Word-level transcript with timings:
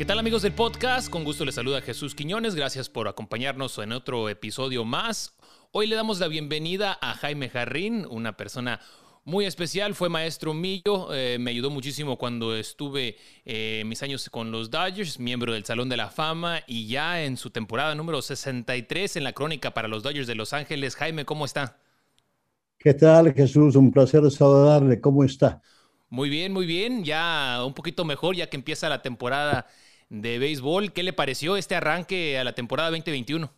¿Qué 0.00 0.06
tal 0.06 0.18
amigos 0.18 0.40
del 0.40 0.54
podcast? 0.54 1.10
Con 1.10 1.24
gusto 1.24 1.44
les 1.44 1.56
saluda 1.56 1.82
Jesús 1.82 2.14
Quiñones. 2.14 2.54
Gracias 2.54 2.88
por 2.88 3.06
acompañarnos 3.06 3.76
en 3.76 3.92
otro 3.92 4.30
episodio 4.30 4.86
más. 4.86 5.36
Hoy 5.72 5.88
le 5.88 5.94
damos 5.94 6.18
la 6.20 6.28
bienvenida 6.28 6.96
a 7.02 7.12
Jaime 7.12 7.50
Jarrín, 7.50 8.06
una 8.08 8.34
persona 8.34 8.80
muy 9.24 9.44
especial, 9.44 9.94
fue 9.94 10.08
maestro 10.08 10.54
mío, 10.54 11.12
eh, 11.12 11.36
me 11.38 11.50
ayudó 11.50 11.68
muchísimo 11.68 12.16
cuando 12.16 12.56
estuve 12.56 13.18
eh, 13.44 13.82
mis 13.84 14.02
años 14.02 14.30
con 14.30 14.50
los 14.50 14.70
Dodgers, 14.70 15.18
miembro 15.18 15.52
del 15.52 15.66
Salón 15.66 15.90
de 15.90 15.98
la 15.98 16.08
Fama 16.08 16.60
y 16.66 16.86
ya 16.86 17.22
en 17.22 17.36
su 17.36 17.50
temporada 17.50 17.94
número 17.94 18.22
63 18.22 19.16
en 19.16 19.24
la 19.24 19.34
crónica 19.34 19.74
para 19.74 19.86
los 19.86 20.02
Dodgers 20.02 20.26
de 20.26 20.34
Los 20.34 20.54
Ángeles. 20.54 20.96
Jaime, 20.96 21.26
¿cómo 21.26 21.44
está? 21.44 21.76
¿Qué 22.78 22.94
tal 22.94 23.34
Jesús? 23.34 23.76
Un 23.76 23.92
placer 23.92 24.22
saludarle. 24.30 24.98
¿Cómo 24.98 25.24
está? 25.24 25.60
Muy 26.08 26.30
bien, 26.30 26.54
muy 26.54 26.64
bien. 26.64 27.04
Ya 27.04 27.62
un 27.66 27.74
poquito 27.74 28.06
mejor 28.06 28.34
ya 28.34 28.48
que 28.48 28.56
empieza 28.56 28.88
la 28.88 29.02
temporada 29.02 29.66
de 30.10 30.38
béisbol. 30.38 30.92
¿Qué 30.92 31.02
le 31.02 31.12
pareció 31.12 31.56
este 31.56 31.74
arranque 31.74 32.38
a 32.38 32.44
la 32.44 32.52
temporada 32.52 32.90
2021? 32.90 33.50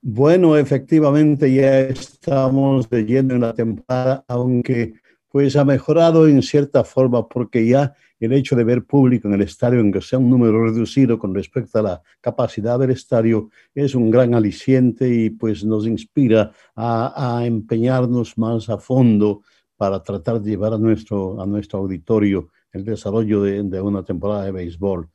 Bueno, 0.00 0.56
efectivamente 0.56 1.52
ya 1.52 1.80
estamos 1.80 2.88
leyendo 2.90 3.34
en 3.34 3.42
la 3.42 3.54
temporada, 3.54 4.24
aunque 4.28 4.94
pues 5.28 5.56
ha 5.56 5.64
mejorado 5.64 6.26
en 6.26 6.42
cierta 6.42 6.84
forma 6.84 7.28
porque 7.28 7.66
ya 7.66 7.94
el 8.18 8.32
hecho 8.32 8.56
de 8.56 8.64
ver 8.64 8.84
público 8.84 9.28
en 9.28 9.34
el 9.34 9.42
estadio, 9.42 9.80
aunque 9.80 10.00
sea 10.00 10.18
un 10.18 10.30
número 10.30 10.64
reducido 10.64 11.18
con 11.18 11.34
respecto 11.34 11.78
a 11.78 11.82
la 11.82 12.02
capacidad 12.20 12.78
del 12.78 12.90
estadio, 12.90 13.50
es 13.74 13.94
un 13.94 14.10
gran 14.10 14.34
aliciente 14.34 15.08
y 15.08 15.30
pues 15.30 15.64
nos 15.64 15.86
inspira 15.86 16.52
a, 16.74 17.42
empeñarnos 17.44 18.38
más 18.38 18.68
a 18.68 18.78
fondo 18.78 19.42
para 19.76 20.02
tratar 20.02 20.40
de 20.40 20.50
llevar 20.50 20.72
a 20.72 20.78
nuestro, 20.78 21.40
a 21.40 21.46
nuestro 21.46 21.80
auditorio 21.80 22.50
el 22.72 22.84
desarrollo 22.84 23.42
de, 23.42 23.80
una 23.80 24.02
temporada 24.02 24.44
de 24.44 24.52
béisbol. 24.52 25.08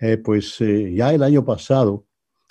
Eh, 0.00 0.18
pues 0.18 0.60
eh, 0.60 0.92
ya 0.94 1.12
el 1.12 1.22
año 1.22 1.44
pasado 1.44 2.06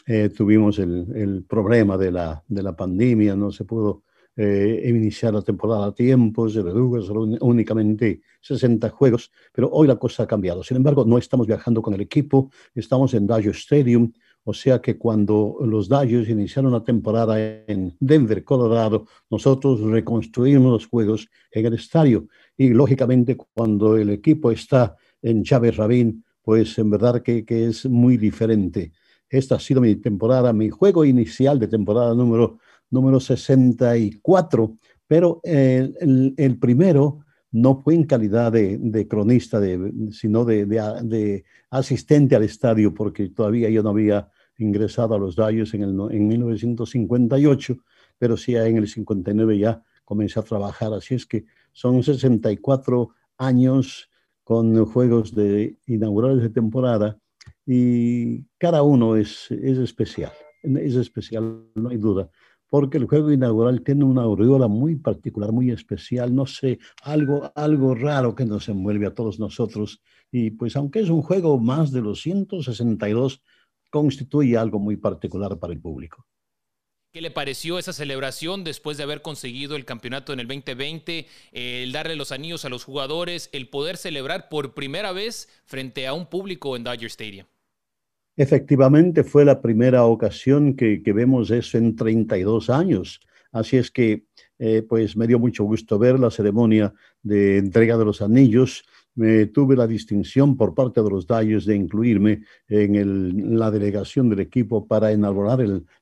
eh, 0.05 0.29
tuvimos 0.29 0.79
el, 0.79 1.45
problema 1.47 1.97
de 1.97 2.11
la, 2.11 2.43
de 2.47 2.63
la 2.63 2.75
pandemia, 2.75 3.35
no 3.35 3.51
se 3.51 3.63
pudo 3.63 4.03
iniciar 4.39 5.33
la 5.33 5.41
temporada 5.41 5.87
a 5.87 5.95
tiempo, 5.95 6.47
se 6.47 6.61
redujo 6.61 6.99
únicamente 7.41 8.21
60 8.39 8.87
juegos, 8.89 9.31
pero 9.51 9.67
hoy 9.71 9.87
la 9.87 9.95
cosa 9.95 10.23
ha 10.23 10.27
cambiado. 10.27 10.63
Sin 10.63 10.77
embargo, 10.77 11.03
no 11.05 11.17
estamos 11.17 11.47
viajando 11.47 11.81
con 11.81 11.95
el 11.95 12.01
equipo, 12.01 12.51
estamos 12.75 13.15
en 13.15 13.25
Dodger 13.25 13.55
Stadium, 13.55 14.11
o 14.43 14.53
sea 14.53 14.79
que 14.79 14.95
cuando 14.95 15.57
los 15.61 15.89
Dodgers 15.89 16.29
iniciaron 16.29 16.71
la 16.71 16.83
temporada 16.83 17.39
en 17.65 17.97
Denver, 17.99 18.43
Colorado, 18.43 19.07
nosotros 19.31 19.81
reconstruimos 19.81 20.71
los 20.71 20.85
juegos 20.85 21.27
en 21.51 21.65
el 21.65 21.73
estadio. 21.73 22.27
Y 22.55 22.69
lógicamente 22.69 23.35
cuando 23.35 23.97
el 23.97 24.11
equipo 24.11 24.51
está 24.51 24.95
en 25.19 25.43
Chávez 25.43 25.77
Rabín, 25.77 26.23
pues 26.47 26.77
en 26.77 26.89
verdad 26.89 27.21
que, 27.21 27.43
que 27.43 27.65
es 27.65 27.85
muy 27.85 28.15
diferente. 28.15 28.93
Esta 29.29 29.55
ha 29.55 29.59
sido 29.59 29.81
mi 29.81 29.97
temporada, 29.97 30.53
mi 30.53 30.69
juego 30.69 31.03
inicial 31.03 31.59
de 31.59 31.67
temporada 31.67 32.15
número, 32.15 32.59
número 32.89 33.19
64, 33.19 34.73
pero 35.05 35.41
eh, 35.43 35.91
el, 36.37 36.57
primero 36.57 37.19
no 37.51 37.81
fue 37.81 37.95
en 37.95 38.05
calidad 38.05 38.53
de, 38.53 39.07
cronista, 39.09 39.59
de, 39.59 39.91
sino 40.13 40.45
de, 40.45 41.43
asistente 41.69 42.37
al 42.37 42.43
estadio, 42.43 42.93
porque 42.93 43.27
todavía 43.27 43.69
yo 43.69 43.83
no 43.83 43.89
había 43.89 44.29
ingresado 44.57 45.15
a 45.15 45.19
los 45.19 45.35
Dodgers 45.35 45.73
en, 45.73 45.83
el, 45.83 45.99
en 46.11 46.27
1958, 46.29 47.75
pero 48.17 48.37
sí 48.37 48.55
en 48.55 48.77
el 48.77 48.87
59 48.87 49.57
ya 49.57 49.83
comencé 50.05 50.39
a 50.39 50.43
trabajar, 50.43 50.93
así 50.93 51.13
es 51.13 51.25
que 51.25 51.43
son 51.73 52.01
64 52.01 53.09
años 53.37 54.06
con 54.47 54.85
juegos 54.85 55.35
de 55.35 55.77
inaugurales 55.87 56.41
de 56.41 56.49
temporada 56.49 57.19
y 57.65 58.45
cada 58.57 58.81
uno 58.81 59.17
es, 59.17 59.51
es 59.51 59.77
especial, 59.77 60.31
es 60.63 60.95
especial, 60.95 61.65
no 61.75 61.89
hay 61.89 61.97
duda, 61.97 62.29
porque 62.69 62.97
el 62.97 63.07
juego 63.07 63.29
inaugural 63.29 63.81
tiene 63.81 64.05
una 64.05 64.21
aureola 64.21 64.69
muy 64.69 64.95
particular, 64.95 65.51
muy 65.51 65.71
especial, 65.71 66.33
no 66.33 66.45
sé, 66.45 66.79
algo, 67.03 67.51
algo 67.55 67.93
raro 67.93 68.35
que 68.35 68.45
nos 68.45 68.69
envuelve 68.69 69.07
a 69.07 69.13
todos 69.13 69.37
nosotros. 69.37 70.01
Y 70.31 70.51
pues 70.51 70.77
aunque 70.77 71.01
es 71.01 71.09
un 71.09 71.23
juego 71.23 71.59
más 71.59 71.91
de 71.91 71.99
los 71.99 72.21
162, 72.21 73.43
constituye 73.91 74.55
algo 74.55 74.79
muy 74.79 74.95
particular 74.95 75.59
para 75.59 75.73
el 75.73 75.81
público. 75.81 76.25
¿Qué 77.17 77.21
le 77.23 77.31
pareció 77.31 77.79
esa 77.79 77.93
celebración 77.93 78.63
después 78.63 78.95
de 78.95 79.01
haber 79.01 79.23
conseguido 79.23 79.75
el 79.75 79.85
campeonato 79.85 80.33
en 80.33 80.39
el 80.39 80.47
2020, 80.47 81.25
el 81.51 81.91
darle 81.91 82.15
los 82.15 82.31
anillos 82.31 82.63
a 82.63 82.69
los 82.69 82.83
jugadores, 82.83 83.49
el 83.53 83.69
poder 83.69 83.97
celebrar 83.97 84.49
por 84.49 84.75
primera 84.75 85.11
vez 85.13 85.49
frente 85.65 86.05
a 86.05 86.13
un 86.13 86.27
público 86.27 86.75
en 86.75 86.83
Dodger 86.83 87.07
Stadium? 87.07 87.47
Efectivamente, 88.35 89.23
fue 89.23 89.45
la 89.45 89.63
primera 89.63 90.03
ocasión 90.05 90.75
que, 90.75 91.01
vemos 91.03 91.49
eso 91.49 91.79
en 91.79 91.95
32 91.95 92.69
años. 92.69 93.19
Así 93.51 93.77
es 93.77 93.89
que, 93.89 94.25
eh, 94.59 94.83
pues 94.87 95.17
me 95.17 95.25
dio 95.25 95.39
mucho 95.39 95.63
gusto 95.63 95.97
ver 95.97 96.19
la 96.19 96.29
ceremonia 96.29 96.93
de 97.23 97.57
entrega 97.57 97.97
de 97.97 98.05
los 98.05 98.21
anillos. 98.21 98.85
Me 99.17 99.47
tuve 99.47 99.75
la 99.75 99.87
distinción 99.87 100.55
por 100.55 100.75
parte 100.75 101.01
de 101.01 101.09
los 101.09 101.25
Dodgers 101.25 101.65
de 101.65 101.75
incluirme 101.75 102.43
en 102.67 103.57
la 103.57 103.71
delegación 103.71 104.29
del 104.29 104.41
equipo 104.41 104.85
para 104.85 105.11
inaugurar 105.11 105.59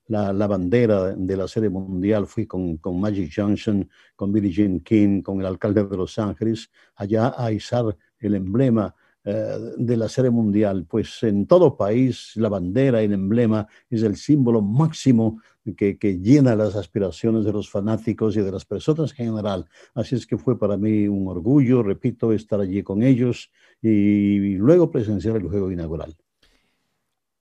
la, 0.08 0.48
bandera 0.48 1.16
de 1.16 1.38
la 1.38 1.48
serie 1.48 1.70
mundial. 1.70 2.28
Fui 2.28 2.46
con, 2.46 2.76
con 2.76 3.00
Magic 3.00 3.32
Johnson, 3.34 3.90
con 4.18 4.34
Billie 4.34 4.52
Jean 4.52 4.82
King, 4.82 5.22
con 5.22 5.40
el 5.40 5.46
alcalde 5.46 5.86
de 5.86 5.96
Los 5.96 6.20
Ángeles, 6.20 6.70
allá 6.98 7.34
a 7.38 7.54
izar 7.54 7.98
el 8.20 8.36
emblema 8.36 8.94
eh, 9.28 9.58
de 9.78 9.98
la 9.98 10.08
serie 10.08 10.30
mundial, 10.30 10.86
pues 10.88 11.24
en 11.24 11.48
todo 11.48 11.76
país 11.76 12.34
la 12.36 12.48
bandera, 12.48 13.02
el 13.02 13.14
emblema 13.14 13.66
es 13.90 14.04
el 14.04 14.18
símbolo 14.18 14.62
máximo 14.62 15.42
que, 15.74 16.20
llena 16.22 16.56
las 16.56 16.76
aspiraciones 16.76 17.46
de 17.46 17.52
los 17.52 17.70
fanáticos 17.70 18.38
y 18.38 18.42
de 18.42 18.52
las 18.52 18.66
personas 18.66 19.12
en 19.12 19.28
general. 19.28 19.66
Así 19.94 20.16
es 20.16 20.28
que 20.28 20.38
fue 20.38 20.60
para 20.60 20.78
mí 20.78 21.08
un 21.08 21.28
orgullo, 21.28 21.82
repito, 21.82 22.32
estar 22.32 22.60
allí 22.60 22.84
con 22.84 23.02
ellos 23.02 23.52
y 23.82 24.56
luego 24.58 24.92
presenciar 24.92 25.38
el 25.38 25.48
juego 25.48 25.72
inaugural. 25.72 26.16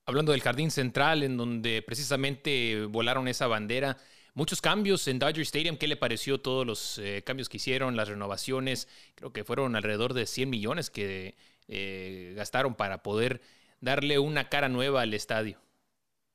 Hablando 0.06 0.32
del 0.32 0.42
jardín 0.42 0.70
central, 0.70 1.22
en 1.22 1.36
donde 1.36 1.82
precisamente 1.82 2.86
volaron 2.86 3.26
esa 3.28 3.46
bandera, 3.46 3.96
muchos 4.34 4.60
cambios 4.60 5.08
en 5.08 5.18
Dodger 5.18 5.40
Stadium. 5.42 5.76
¿Qué 5.76 5.88
le 5.88 5.96
pareció 5.96 6.40
todos 6.40 6.66
los 6.66 6.98
eh, 6.98 7.22
cambios 7.24 7.48
que 7.48 7.56
hicieron, 7.56 7.96
las 7.96 8.08
renovaciones? 8.08 8.88
Creo 9.14 9.32
que 9.32 9.44
fueron 9.44 9.76
alrededor 9.76 10.12
de 10.12 10.26
100 10.26 10.50
millones 10.50 10.90
que 10.90 11.36
eh, 11.68 12.34
gastaron 12.36 12.74
para 12.74 13.02
poder 13.02 13.40
darle 13.80 14.18
una 14.18 14.48
cara 14.48 14.68
nueva 14.68 15.02
al 15.02 15.14
estadio? 15.14 15.58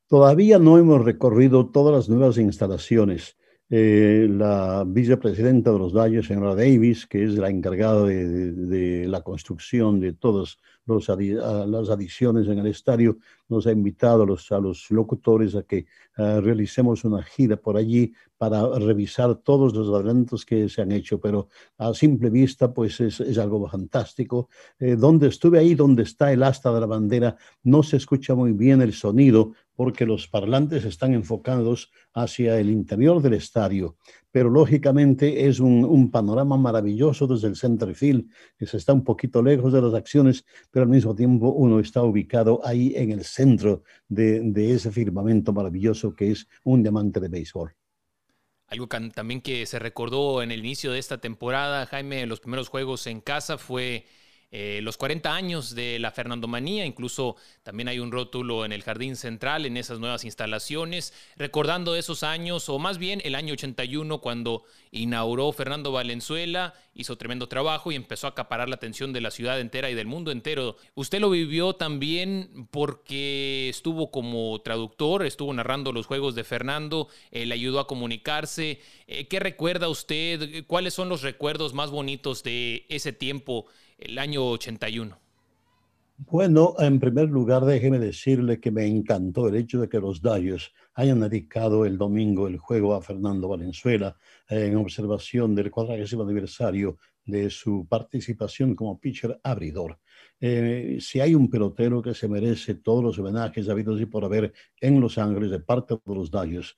Todavía 0.09 0.58
no 0.58 0.80
hemos 0.80 1.06
recorrido 1.06 1.68
todas 1.68 1.96
las 1.96 2.09
nuevas 2.09 2.40
instalaciones. 2.40 3.38
Eh, 3.70 4.28
la 4.28 4.84
vicepresidenta 4.88 5.72
de 5.72 5.78
los 5.78 5.94
Dodgers, 5.94 6.25
señora 6.25 6.56
Davis, 6.56 7.06
que 7.06 7.24
es 7.24 7.36
la 7.36 7.52
encargada 7.52 8.06
de, 8.06 9.06
la 9.08 9.22
construcción 9.22 10.00
de 10.00 10.14
todas 10.14 10.58
las 10.90 11.90
adiciones 11.90 12.48
en 12.48 12.60
el 12.60 12.68
estadio, 12.68 13.18
nos 13.48 13.68
ha 13.68 13.72
invitado 13.72 14.24
a 14.24 14.26
los, 14.26 14.52
a 14.52 14.60
los 14.60 14.90
locutores 14.92 15.56
a 15.56 15.64
que 15.64 15.86
eh, 16.18 16.42
realicemos 16.42 17.04
una 17.04 17.24
gira 17.24 17.58
por 17.58 17.78
allí 17.78 18.14
para 18.38 18.80
revisar 18.80 19.36
todos 19.36 19.74
los 19.74 19.94
adelantos 19.94 20.46
que 20.46 20.70
se 20.70 20.82
han 20.82 20.92
hecho, 20.92 21.20
pero 21.20 21.50
a 21.78 21.94
simple 21.94 22.30
vista 22.30 22.74
pues 22.74 23.00
es, 23.02 23.20
es 23.20 23.38
algo 23.38 23.68
fantástico. 23.68 24.50
Eh, 24.80 24.96
donde 24.96 25.28
estuve 25.28 25.60
ahí, 25.60 25.76
donde 25.76 26.04
está 26.04 26.32
el 26.32 26.44
asta 26.44 26.74
de 26.74 26.80
la 26.80 26.86
bandera, 26.86 27.36
no 27.64 27.84
se 27.84 27.98
escucha 27.98 28.36
muy 28.36 28.54
bien 28.54 28.82
el 28.82 28.94
sonido 28.94 29.54
porque 29.76 30.06
los 30.06 30.28
parlantes 30.28 30.84
están 30.84 31.14
enfocados 31.14 31.90
hacia 32.14 32.60
el 32.60 32.70
interior 32.70 33.22
del 33.22 33.36
estadio, 33.36 33.96
pero 34.32 34.50
lógicamente 34.50 35.48
es 35.48 35.60
un, 35.60 36.12
panorama 36.12 36.58
maravilloso 36.58 37.28
desde 37.28 37.48
el 37.48 37.56
center 37.56 37.94
field, 37.94 38.30
que 38.58 38.66
se 38.66 38.78
está 38.78 38.94
un 38.94 39.04
poquito 39.04 39.42
lejos 39.42 39.74
de 39.74 39.81
las 39.81 39.94
acciones, 39.94 40.46
pero 40.72 40.84
al 40.84 40.90
mismo 40.90 41.16
tiempo 41.16 41.50
uno 41.50 41.80
está 41.80 42.02
ubicado 42.04 42.62
ahí 42.64 42.94
en 42.96 43.12
el 43.12 43.24
centro 43.24 43.84
de, 44.08 44.42
de 44.42 44.74
ese 44.74 44.92
firmamento 44.92 45.54
maravilloso 45.54 46.14
que 46.16 46.31
es 46.31 46.48
un 46.64 46.81
diamante 46.84 47.20
de 47.20 47.28
béisbol. 47.28 47.76
Algo 48.68 48.88
también 48.88 49.42
que 49.42 49.66
se 49.66 49.80
recordó 49.80 50.44
en 50.44 50.52
el 50.52 50.60
inicio 50.60 50.92
de 50.92 51.00
esta 51.00 51.18
temporada, 51.18 51.88
Jaime, 51.88 52.28
los 52.28 52.40
primeros 52.40 52.70
juegos 52.70 53.08
en 53.08 53.20
casa 53.20 53.58
fue 53.58 54.06
eh, 54.51 54.80
los 54.81 54.98
40 54.98 55.34
años 55.34 55.75
de 55.75 56.00
la 56.00 56.12
Fernando 56.12 56.48
Manía, 56.48 56.86
incluso 56.86 57.36
también 57.62 57.88
hay 57.88 58.00
un 58.00 58.12
rótulo 58.12 58.66
en 58.66 58.72
el 58.72 58.84
Jardín 58.84 59.16
Central, 59.16 59.66
en 59.66 59.78
esas 59.78 60.00
nuevas 60.00 60.25
instalaciones, 60.25 61.13
recordando 61.36 61.96
esos 61.96 62.24
años, 62.24 62.68
o 62.69 62.80
más 62.80 62.98
bien 62.98 63.22
el 63.24 63.36
año 63.36 63.54
81, 63.54 64.22
cuando 64.22 64.63
inauguró 64.92 65.51
Fernando 65.51 65.92
Valenzuela, 65.92 66.74
hizo 66.96 67.16
tremendo 67.18 67.48
trabajo 67.48 67.92
y 67.92 67.96
empezó 67.96 68.28
a 68.28 68.31
acaparar 68.31 68.69
la 68.69 68.75
atención 68.75 69.13
de 69.13 69.22
la 69.22 69.31
ciudad 69.31 69.60
entera 69.60 69.90
y 69.90 69.96
del 69.96 70.07
mundo 70.07 70.31
entero. 70.31 70.78
Usted 70.96 71.19
lo 71.19 71.30
vivió 71.30 71.74
también 71.74 72.68
porque 72.72 73.69
estuvo 73.69 74.10
como 74.10 74.60
traductor, 74.62 75.25
estuvo 75.25 75.54
narrando 75.54 75.94
los 75.94 76.07
juegos 76.07 76.34
de 76.36 76.44
Fernando, 76.44 77.07
eh, 77.31 77.46
le 77.46 77.54
ayudó 77.54 77.80
a 77.80 77.88
comunicarse. 77.88 78.81
Eh, 79.07 79.28
¿Qué 79.28 79.40
recuerda 79.40 79.90
usted? 79.90 80.66
¿Cuáles 80.66 80.94
son 80.94 81.07
los 81.07 81.22
recuerdos 81.22 81.74
más 81.74 81.92
bonitos 81.92 82.44
de 82.44 82.86
ese 82.90 83.13
tiempo? 83.13 83.68
El 84.00 84.18
año 84.18 84.46
81? 84.46 85.18
Bueno, 86.18 86.75
en 86.80 87.00
primer 87.00 87.30
lugar, 87.30 87.63
déjeme 87.63 87.98
decirle 87.98 88.60
que 88.60 88.72
me 88.72 88.86
encantó 88.86 89.48
el 89.48 89.56
hecho 89.56 89.80
de 89.80 89.88
que 89.88 90.01
los 90.01 90.22
Dodgers 90.22 90.74
hayan 90.94 91.22
dedicado 91.22 91.86
el 91.86 91.98
domingo 91.98 92.48
el 92.48 92.57
juego 92.57 92.94
a 92.94 93.01
Fernando 93.01 93.48
Valenzuela 93.48 94.18
en 94.50 94.75
observación 94.75 95.56
del 95.56 95.72
cuadragésimo 95.72 96.24
aniversario 96.24 96.98
de 97.25 97.50
su 97.50 97.88
participación 97.88 98.75
como 98.75 99.00
pitcher 99.00 99.40
abridor. 99.44 99.98
Eh, 100.42 100.98
si 101.00 101.22
hay 101.22 101.36
un 101.36 101.50
pelotero 101.50 102.01
que 102.01 102.13
se 102.13 102.28
merece 102.28 102.75
todos 102.75 103.01
los 103.01 103.18
homenajes 103.18 103.69
habidos 103.69 104.01
y 104.01 104.06
por 104.06 104.25
haber 104.25 104.51
en 104.81 105.00
Los 105.00 105.18
Ángeles 105.18 105.51
de 105.51 105.60
parte 105.62 105.96
de 106.04 106.16
los 106.16 106.30
Dodgers, 106.30 106.75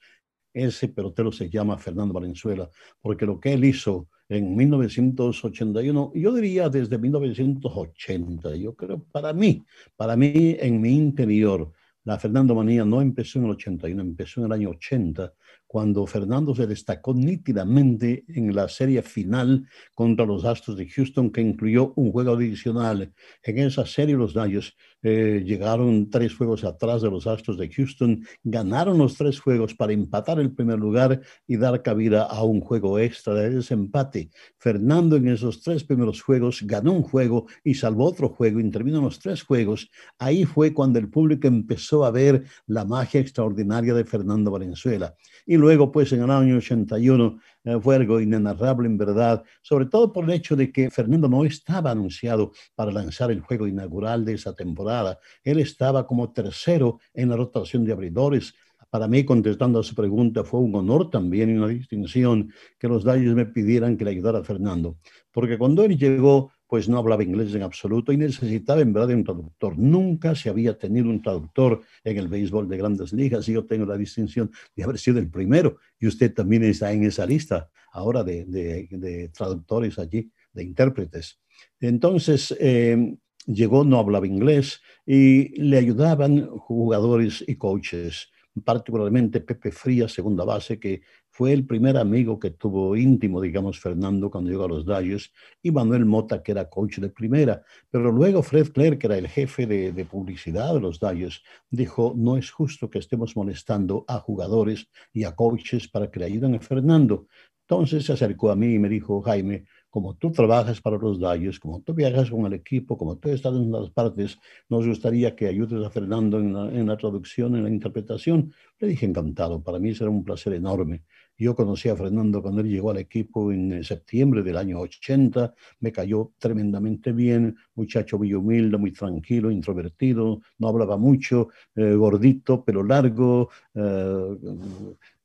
ese 0.53 0.89
pelotero 0.89 1.31
se 1.31 1.49
llama 1.49 1.77
Fernando 1.77 2.13
Valenzuela, 2.13 2.69
porque 3.01 3.25
lo 3.25 3.39
que 3.39 3.53
él 3.53 3.65
hizo 3.65 4.07
en 4.31 4.55
1981, 4.55 6.13
yo 6.15 6.33
diría 6.33 6.69
desde 6.69 6.97
1980, 6.97 8.55
yo 8.55 8.73
creo, 8.73 9.03
para 9.11 9.33
mí, 9.33 9.65
para 9.97 10.15
mí 10.15 10.55
en 10.57 10.79
mi 10.79 10.95
interior, 10.95 11.69
la 12.05 12.17
Fernando 12.17 12.55
Manía 12.55 12.85
no 12.85 13.01
empezó 13.01 13.39
en 13.39 13.45
el 13.45 13.51
81, 13.51 14.01
empezó 14.01 14.39
en 14.39 14.45
el 14.45 14.53
año 14.53 14.69
80 14.69 15.33
cuando 15.71 16.05
Fernando 16.05 16.53
se 16.53 16.67
destacó 16.67 17.13
nítidamente 17.13 18.25
en 18.27 18.53
la 18.53 18.67
serie 18.67 19.01
final 19.03 19.65
contra 19.95 20.25
los 20.25 20.43
Astros 20.43 20.75
de 20.75 20.89
Houston, 20.89 21.31
que 21.31 21.39
incluyó 21.39 21.93
un 21.95 22.11
juego 22.11 22.33
adicional. 22.33 23.13
En 23.41 23.57
esa 23.57 23.85
serie 23.85 24.15
los 24.15 24.33
Dodgers 24.33 24.75
eh, 25.01 25.41
llegaron 25.45 26.09
tres 26.09 26.35
juegos 26.35 26.65
atrás 26.65 27.01
de 27.01 27.09
los 27.09 27.25
Astros 27.25 27.57
de 27.57 27.69
Houston, 27.69 28.21
ganaron 28.43 28.97
los 28.97 29.15
tres 29.15 29.39
juegos 29.39 29.73
para 29.73 29.93
empatar 29.93 30.41
el 30.41 30.51
primer 30.51 30.77
lugar 30.77 31.21
y 31.47 31.55
dar 31.55 31.81
cabida 31.81 32.23
a 32.23 32.43
un 32.43 32.59
juego 32.59 32.99
extra 32.99 33.33
de 33.33 33.51
desempate. 33.51 34.29
Fernando 34.57 35.15
en 35.15 35.29
esos 35.29 35.61
tres 35.61 35.85
primeros 35.85 36.21
juegos 36.21 36.63
ganó 36.63 36.91
un 36.91 37.03
juego 37.03 37.47
y 37.63 37.75
salvó 37.75 38.05
otro 38.05 38.27
juego, 38.27 38.59
intervino 38.59 38.97
en 38.97 39.05
los 39.05 39.19
tres 39.19 39.41
juegos. 39.41 39.89
Ahí 40.19 40.43
fue 40.43 40.73
cuando 40.73 40.99
el 40.99 41.09
público 41.09 41.47
empezó 41.47 42.03
a 42.03 42.11
ver 42.11 42.43
la 42.67 42.83
magia 42.83 43.21
extraordinaria 43.21 43.93
de 43.93 44.03
Fernando 44.03 44.51
Valenzuela. 44.51 45.15
Y 45.51 45.57
luego, 45.57 45.91
pues 45.91 46.13
en 46.13 46.21
el 46.21 46.31
año 46.31 46.55
81 46.55 47.37
eh, 47.65 47.77
fue 47.81 47.97
algo 47.97 48.21
inenarrable 48.21 48.87
en 48.87 48.97
verdad, 48.97 49.43
sobre 49.61 49.85
todo 49.85 50.13
por 50.13 50.23
el 50.23 50.31
hecho 50.31 50.55
de 50.55 50.71
que 50.71 50.89
Fernando 50.89 51.27
no 51.27 51.43
estaba 51.43 51.91
anunciado 51.91 52.53
para 52.73 52.89
lanzar 52.89 53.31
el 53.31 53.41
juego 53.41 53.67
inaugural 53.67 54.23
de 54.23 54.35
esa 54.35 54.53
temporada. 54.53 55.19
Él 55.43 55.59
estaba 55.59 56.07
como 56.07 56.31
tercero 56.31 56.99
en 57.13 57.27
la 57.27 57.35
rotación 57.35 57.83
de 57.83 57.91
abridores. 57.91 58.53
Para 58.89 59.09
mí, 59.09 59.25
contestando 59.25 59.81
a 59.81 59.83
su 59.83 59.93
pregunta, 59.93 60.45
fue 60.45 60.61
un 60.61 60.73
honor 60.73 61.09
también 61.09 61.49
y 61.49 61.57
una 61.57 61.67
distinción 61.67 62.53
que 62.79 62.87
los 62.87 63.03
Dodgers 63.03 63.35
me 63.35 63.45
pidieran 63.45 63.97
que 63.97 64.05
le 64.05 64.11
ayudara 64.11 64.39
a 64.39 64.43
Fernando. 64.45 64.99
Porque 65.33 65.57
cuando 65.57 65.83
él 65.83 65.97
llegó, 65.97 66.53
pues 66.71 66.87
no 66.87 66.99
hablaba 66.99 67.21
inglés 67.21 67.53
en 67.53 67.63
absoluto 67.63 68.13
y 68.13 68.17
necesitaba 68.17 68.79
en 68.79 68.93
verdad 68.93 69.13
un 69.13 69.25
traductor. 69.25 69.77
Nunca 69.77 70.33
se 70.35 70.49
había 70.49 70.77
tenido 70.77 71.09
un 71.09 71.21
traductor 71.21 71.81
en 72.05 72.17
el 72.17 72.29
béisbol 72.29 72.69
de 72.69 72.77
grandes 72.77 73.11
ligas 73.11 73.49
y 73.49 73.51
yo 73.51 73.65
tengo 73.65 73.85
la 73.85 73.97
distinción 73.97 74.49
de 74.73 74.85
haber 74.85 74.97
sido 74.97 75.19
el 75.19 75.29
primero 75.29 75.79
y 75.99 76.07
usted 76.07 76.33
también 76.33 76.63
está 76.63 76.93
en 76.93 77.03
esa 77.03 77.25
lista 77.25 77.69
ahora 77.91 78.23
de, 78.23 78.45
de, 78.45 79.27
traductores 79.33 79.99
allí, 79.99 80.31
de 80.53 80.63
intérpretes. 80.63 81.41
Entonces, 81.81 82.55
eh, 82.57 83.17
llegó, 83.45 83.83
no 83.83 83.99
hablaba 83.99 84.25
inglés 84.25 84.79
y 85.05 85.49
le 85.61 85.77
ayudaban 85.77 86.47
jugadores 86.47 87.43
y 87.45 87.55
coaches 87.57 88.29
particularmente 88.63 89.39
Pepe 89.41 89.71
Frías, 89.71 90.11
segunda 90.11 90.43
base, 90.43 90.79
que 90.79 91.01
fue 91.31 91.53
el 91.53 91.65
primer 91.65 91.97
amigo 91.97 92.37
que 92.37 92.51
tuvo 92.51 92.95
íntimo, 92.95 93.41
digamos, 93.41 93.79
Fernando 93.79 94.29
cuando 94.29 94.51
llegó 94.51 94.65
a 94.65 94.67
los 94.67 94.85
Dodgers, 94.85 95.31
y 95.63 95.71
Manuel 95.71 96.05
Mota, 96.05 96.43
que 96.43 96.51
era 96.51 96.69
coach 96.69 96.99
de 96.99 97.09
primera. 97.09 97.63
Pero 97.89 98.11
luego 98.11 98.43
Fred 98.43 98.71
Clare, 98.71 98.99
que 98.99 99.07
era 99.07 99.17
el 99.17 99.27
jefe 99.27 99.65
de, 99.65 99.93
de 99.93 100.05
publicidad 100.05 100.73
de 100.73 100.81
los 100.81 100.99
Dodgers, 100.99 101.41
dijo, 101.69 102.13
no 102.15 102.37
es 102.37 102.51
justo 102.51 102.89
que 102.89 102.99
estemos 102.99 103.35
molestando 103.35 104.03
a 104.07 104.19
jugadores 104.19 104.87
y 105.13 105.23
a 105.23 105.33
coaches 105.33 105.87
para 105.87 106.11
que 106.11 106.19
le 106.19 106.25
ayuden 106.25 106.55
a 106.55 106.59
Fernando. 106.59 107.27
Entonces 107.61 108.05
se 108.05 108.11
acercó 108.11 108.51
a 108.51 108.55
mí 108.57 108.73
y 108.73 108.79
me 108.79 108.89
dijo, 108.89 109.21
Jaime, 109.21 109.63
como 109.91 110.15
tú 110.15 110.31
trabajas 110.31 110.81
para 110.81 110.97
los 110.97 111.19
Dodgers, 111.19 111.59
como 111.59 111.81
tú 111.81 111.93
viajas 111.93 112.29
con 112.29 112.45
el 112.45 112.53
equipo, 112.53 112.97
como 112.97 113.17
tú 113.17 113.29
estás 113.29 113.53
en 113.53 113.71
las 113.71 113.89
partes, 113.91 114.37
nos 114.69 114.87
gustaría 114.87 115.35
que 115.35 115.47
ayudes 115.47 115.85
a 115.85 115.89
Fernando 115.89 116.39
en 116.39 116.87
la, 116.87 116.97
traducción, 116.97 117.55
en 117.55 117.63
la 117.63 117.69
interpretación. 117.69 118.53
Le 118.79 118.87
dije 118.87 119.05
encantado, 119.05 119.61
para 119.61 119.79
mí 119.79 119.93
será 119.93 120.09
un 120.09 120.23
placer 120.23 120.53
enorme. 120.53 121.03
Yo 121.41 121.55
conocí 121.55 121.89
a 121.89 121.95
Fernando 121.95 122.39
cuando 122.39 122.61
él 122.61 122.69
llegó 122.69 122.91
al 122.91 122.97
equipo 122.97 123.51
en 123.51 123.71
eh, 123.73 123.83
septiembre 123.83 124.43
del 124.43 124.57
año 124.57 124.79
80, 124.79 125.55
me 125.79 125.91
cayó 125.91 126.33
tremendamente 126.37 127.11
bien, 127.13 127.55
muchacho 127.73 128.19
muy 128.19 128.31
humilde, 128.35 128.77
muy 128.77 128.91
tranquilo, 128.91 129.49
introvertido, 129.49 130.39
no 130.59 130.67
hablaba 130.67 130.97
mucho, 130.97 131.49
eh, 131.75 131.95
gordito, 131.95 132.63
pelo 132.63 132.83
largo, 132.83 133.49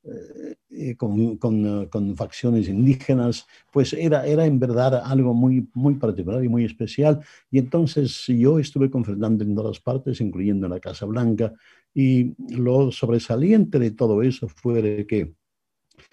eh, 0.07 0.55
eh, 0.69 0.95
con, 0.95 1.37
con, 1.37 2.15
facciones 2.15 2.67
indígenas, 2.67 3.45
pues 3.71 3.93
era, 3.93 4.25
era 4.25 4.45
en 4.47 4.59
verdad 4.59 5.01
algo 5.05 5.35
muy, 5.35 5.69
muy 5.75 5.95
particular 5.95 6.43
y 6.43 6.49
muy 6.49 6.65
especial. 6.65 7.19
Y 7.51 7.59
entonces 7.59 8.25
yo 8.27 8.57
estuve 8.57 8.89
con 8.89 9.05
Fernando 9.05 9.43
en 9.43 9.53
todas 9.53 9.79
partes, 9.79 10.19
incluyendo 10.19 10.65
en 10.65 10.73
la 10.73 10.79
Casa 10.79 11.05
Blanca, 11.05 11.53
y 11.93 12.35
lo 12.55 12.91
sobresaliente 12.91 13.77
de 13.77 13.91
todo 13.91 14.23
eso 14.23 14.47
fue 14.47 15.05
que 15.07 15.33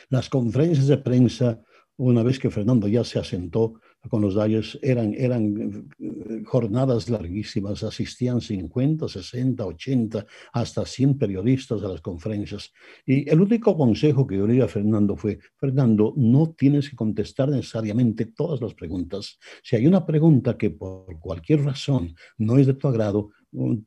las 0.08 0.28
conferencias 0.28 0.86
de 0.86 0.98
prensa, 0.98 1.60
una 1.96 2.22
vez 2.22 2.38
que 2.38 2.50
Fernando 2.50 2.88
ya 2.88 3.04
se 3.04 3.18
asentó, 3.18 3.80
con 4.08 4.20
los 4.20 4.34
Dodgers 4.34 4.78
eran, 4.82 5.14
eran 5.14 5.88
eh, 5.98 6.42
jornadas 6.44 7.08
larguísimas, 7.08 7.82
asistían 7.82 8.40
50, 8.40 9.08
60, 9.08 9.64
80, 9.64 10.26
hasta 10.52 10.84
100 10.84 11.18
periodistas 11.18 11.82
a 11.82 11.88
las 11.88 12.00
conferencias. 12.00 12.72
Y 13.06 13.28
el 13.28 13.40
único 13.40 13.76
consejo 13.76 14.26
que 14.26 14.36
yo 14.36 14.46
le 14.46 14.54
di 14.54 14.60
a 14.60 14.68
Fernando 14.68 15.16
fue, 15.16 15.38
Fernando, 15.56 16.12
no 16.16 16.54
tienes 16.56 16.90
que 16.90 16.96
contestar 16.96 17.48
necesariamente 17.48 18.26
todas 18.26 18.60
las 18.60 18.74
preguntas. 18.74 19.38
Si 19.62 19.76
hay 19.76 19.86
una 19.86 20.04
pregunta 20.04 20.58
que 20.58 20.70
por 20.70 21.18
cualquier 21.18 21.64
razón 21.64 22.14
no 22.36 22.58
es 22.58 22.66
de 22.66 22.74
tu 22.74 22.88
agrado, 22.88 23.30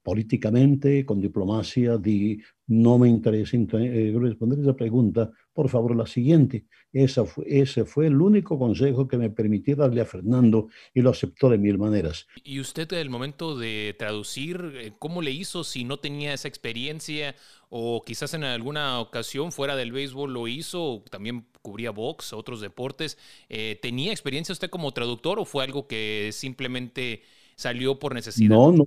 políticamente, 0.02 1.06
con 1.06 1.20
diplomacia, 1.20 1.98
di, 1.98 2.40
no 2.68 2.98
me 2.98 3.10
interesa 3.10 3.58
eh, 3.58 4.14
responder 4.18 4.60
esa 4.60 4.76
pregunta, 4.76 5.30
por 5.58 5.70
favor, 5.70 5.96
la 5.96 6.06
siguiente. 6.06 6.68
Esa 6.94 7.26
fue, 7.26 7.44
ese 7.48 7.84
fue 7.84 8.06
el 8.06 8.22
único 8.22 8.60
consejo 8.60 9.08
que 9.08 9.18
me 9.18 9.32
permití 9.32 9.74
darle 9.74 10.02
a 10.02 10.06
Fernando 10.06 10.68
y 10.94 11.02
lo 11.02 11.10
aceptó 11.10 11.50
de 11.50 11.58
mil 11.58 11.80
maneras. 11.80 12.28
¿Y 12.44 12.60
usted, 12.60 12.94
el 12.94 13.10
momento 13.10 13.58
de 13.58 13.96
traducir, 13.98 14.74
eh, 14.76 14.94
cómo 15.00 15.24
le 15.24 15.32
hizo 15.32 15.64
si 15.64 15.84
no 15.84 15.98
tenía 15.98 16.32
esa 16.32 16.48
experiencia 16.48 17.34
o 17.70 18.04
quizás 18.06 18.36
en 18.36 18.44
alguna 18.44 19.00
ocasión 19.00 19.52
fuera 19.52 19.76
del 19.76 19.92
béisbol 19.92 20.32
lo 20.32 20.48
hizo, 20.48 21.04
también 21.10 21.48
cubría 21.64 21.90
box, 21.90 22.34
otros 22.34 22.62
deportes? 22.62 23.18
Eh, 23.50 23.80
¿Tenía 23.82 24.12
experiencia 24.12 24.54
usted 24.54 24.70
como 24.70 24.92
traductor 24.92 25.40
o 25.40 25.46
fue 25.46 25.64
algo 25.64 25.88
que 25.88 26.30
simplemente 26.34 27.24
salió 27.56 27.98
por 27.98 28.14
necesidad? 28.14 28.56
No, 28.56 28.72
no, 28.72 28.86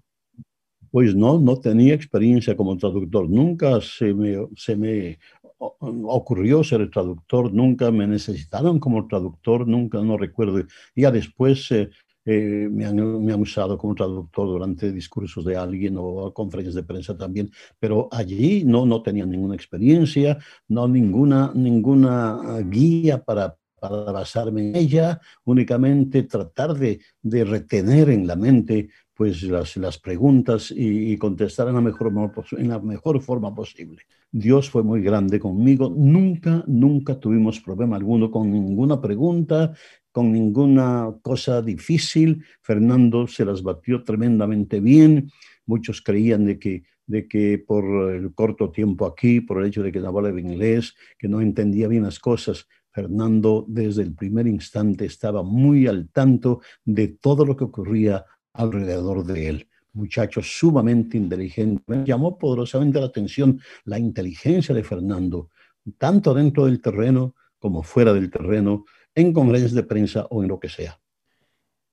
pues 0.90 1.14
no, 1.14 1.38
no 1.38 1.56
tenía 1.56 1.94
experiencia 1.94 2.56
como 2.56 2.76
traductor. 2.76 3.28
Nunca 3.28 3.80
se 3.80 4.12
me, 4.12 4.36
se 4.56 4.76
me 4.76 5.18
ocurrió 5.60 6.64
ser 6.64 6.90
traductor, 6.90 7.52
nunca 7.52 7.90
me 7.90 8.06
necesitaron 8.06 8.80
como 8.80 9.06
traductor, 9.06 9.68
nunca, 9.68 10.00
no 10.00 10.16
recuerdo. 10.16 10.62
Ya 10.96 11.10
después 11.10 11.70
eh, 11.70 11.90
eh, 12.24 12.68
me, 12.70 12.86
han, 12.86 13.24
me, 13.24 13.32
han, 13.32 13.40
usado 13.40 13.76
como 13.76 13.94
traductor 13.94 14.46
durante 14.46 14.90
discursos 14.90 15.44
de 15.44 15.56
alguien 15.56 15.96
o 15.98 16.32
conferencias 16.32 16.74
de 16.74 16.82
prensa 16.82 17.16
también, 17.16 17.50
pero 17.78 18.08
allí 18.10 18.64
no, 18.64 18.86
no 18.86 19.02
tenía 19.02 19.26
ninguna 19.26 19.54
experiencia, 19.54 20.38
no 20.68 20.88
ninguna, 20.88 21.52
ninguna 21.54 22.60
guía 22.64 23.22
para, 23.22 23.56
para 23.78 24.12
basarme 24.12 24.70
en 24.70 24.76
ella, 24.76 25.20
únicamente 25.44 26.22
tratar 26.22 26.74
de, 26.74 27.00
de 27.22 27.44
retener 27.44 28.10
en 28.10 28.26
la 28.26 28.36
mente 28.36 28.88
pues 29.20 29.42
las, 29.42 29.76
las 29.76 29.98
preguntas 29.98 30.72
y, 30.74 31.14
contestar 31.18 31.68
en 31.68 31.74
la, 31.74 31.82
mejor, 31.82 32.10
en 32.56 32.68
la 32.70 32.78
mejor 32.78 33.20
forma 33.20 33.54
posible. 33.54 34.00
Dios 34.32 34.70
fue 34.70 34.82
muy 34.82 35.02
grande 35.02 35.38
conmigo, 35.38 35.92
nunca, 35.94 36.64
nunca 36.66 37.20
tuvimos 37.20 37.60
problema 37.60 37.96
alguno 37.96 38.30
con 38.30 38.50
ninguna 38.50 38.98
pregunta, 38.98 39.74
con 40.10 40.32
ninguna 40.32 41.14
cosa 41.20 41.60
difícil. 41.60 42.42
Fernando 42.62 43.26
se 43.26 43.44
las 43.44 43.62
batió 43.62 44.02
tremendamente 44.04 44.80
bien. 44.80 45.30
Muchos 45.66 46.00
creían 46.00 46.46
de 46.46 46.58
que, 46.58 46.84
de 47.04 47.28
que 47.28 47.58
por 47.58 48.14
el 48.14 48.32
corto 48.32 48.70
tiempo 48.70 49.04
aquí, 49.04 49.42
por 49.42 49.60
el 49.60 49.68
hecho 49.68 49.82
de 49.82 49.92
que 49.92 50.00
no 50.00 50.08
hablaba 50.08 50.40
inglés, 50.40 50.94
que 51.18 51.28
no 51.28 51.42
entendía 51.42 51.88
bien 51.88 52.04
las 52.04 52.18
cosas, 52.18 52.66
Fernando 52.90 53.66
desde 53.68 54.00
el 54.00 54.14
primer 54.14 54.46
instante 54.46 55.04
estaba 55.04 55.42
muy 55.42 55.86
al 55.86 56.08
tanto 56.08 56.62
de 56.86 57.08
todo 57.08 57.44
lo 57.44 57.54
que 57.54 57.64
ocurría 57.64 58.24
alrededor 58.52 59.24
de 59.24 59.48
él. 59.48 59.68
Muchacho 59.92 60.40
sumamente 60.42 61.16
inteligente. 61.16 61.82
Me 61.86 62.04
llamó 62.04 62.38
poderosamente 62.38 63.00
la 63.00 63.06
atención 63.06 63.60
la 63.84 63.98
inteligencia 63.98 64.74
de 64.74 64.84
Fernando, 64.84 65.50
tanto 65.98 66.32
dentro 66.34 66.66
del 66.66 66.80
terreno 66.80 67.34
como 67.58 67.82
fuera 67.82 68.12
del 68.12 68.30
terreno, 68.30 68.84
en 69.14 69.32
conferencias 69.32 69.72
de 69.72 69.82
prensa 69.82 70.26
o 70.30 70.42
en 70.42 70.48
lo 70.48 70.60
que 70.60 70.68
sea. 70.68 70.99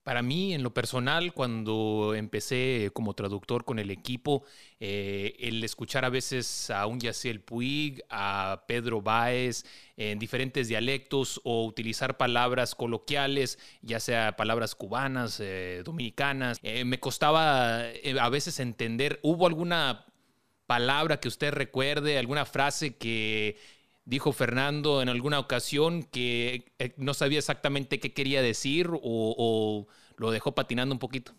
Para 0.07 0.21
mí, 0.21 0.53
en 0.53 0.63
lo 0.63 0.73
personal, 0.73 1.33
cuando 1.33 2.13
empecé 2.15 2.91
como 2.93 3.13
traductor 3.13 3.65
con 3.65 3.77
el 3.77 3.91
equipo, 3.91 4.45
eh, 4.79 5.35
el 5.37 5.61
escuchar 5.65 6.05
a 6.05 6.09
veces 6.09 6.69
a 6.69 6.85
un 6.85 7.01
Yaciel 7.01 7.41
Puig, 7.41 8.01
a 8.09 8.63
Pedro 8.69 9.01
Báez, 9.01 9.65
en 9.97 10.17
diferentes 10.17 10.69
dialectos 10.69 11.41
o 11.43 11.65
utilizar 11.65 12.15
palabras 12.15 12.73
coloquiales, 12.73 13.59
ya 13.81 13.99
sea 13.99 14.37
palabras 14.37 14.75
cubanas, 14.75 15.41
eh, 15.41 15.81
dominicanas, 15.83 16.59
eh, 16.63 16.85
me 16.85 17.01
costaba 17.01 17.81
a 17.81 18.29
veces 18.29 18.61
entender. 18.61 19.19
¿Hubo 19.23 19.45
alguna 19.45 20.05
palabra 20.67 21.19
que 21.19 21.27
usted 21.27 21.51
recuerde, 21.51 22.17
alguna 22.17 22.45
frase 22.45 22.95
que 22.95 23.57
dijo 24.07 24.31
Fernando 24.31 25.01
en 25.01 25.09
alguna 25.09 25.37
ocasión 25.37 26.03
que 26.03 26.71
eh, 26.79 26.93
no 26.97 27.13
sabía 27.13 27.39
exactamente 27.39 27.99
qué 27.99 28.13
quería 28.13 28.41
decir 28.41 28.89
o, 28.89 29.87
lo 30.17 30.31
dejó 30.31 30.55
patinando 30.55 30.95
un 30.95 30.99
poquito? 30.99 31.33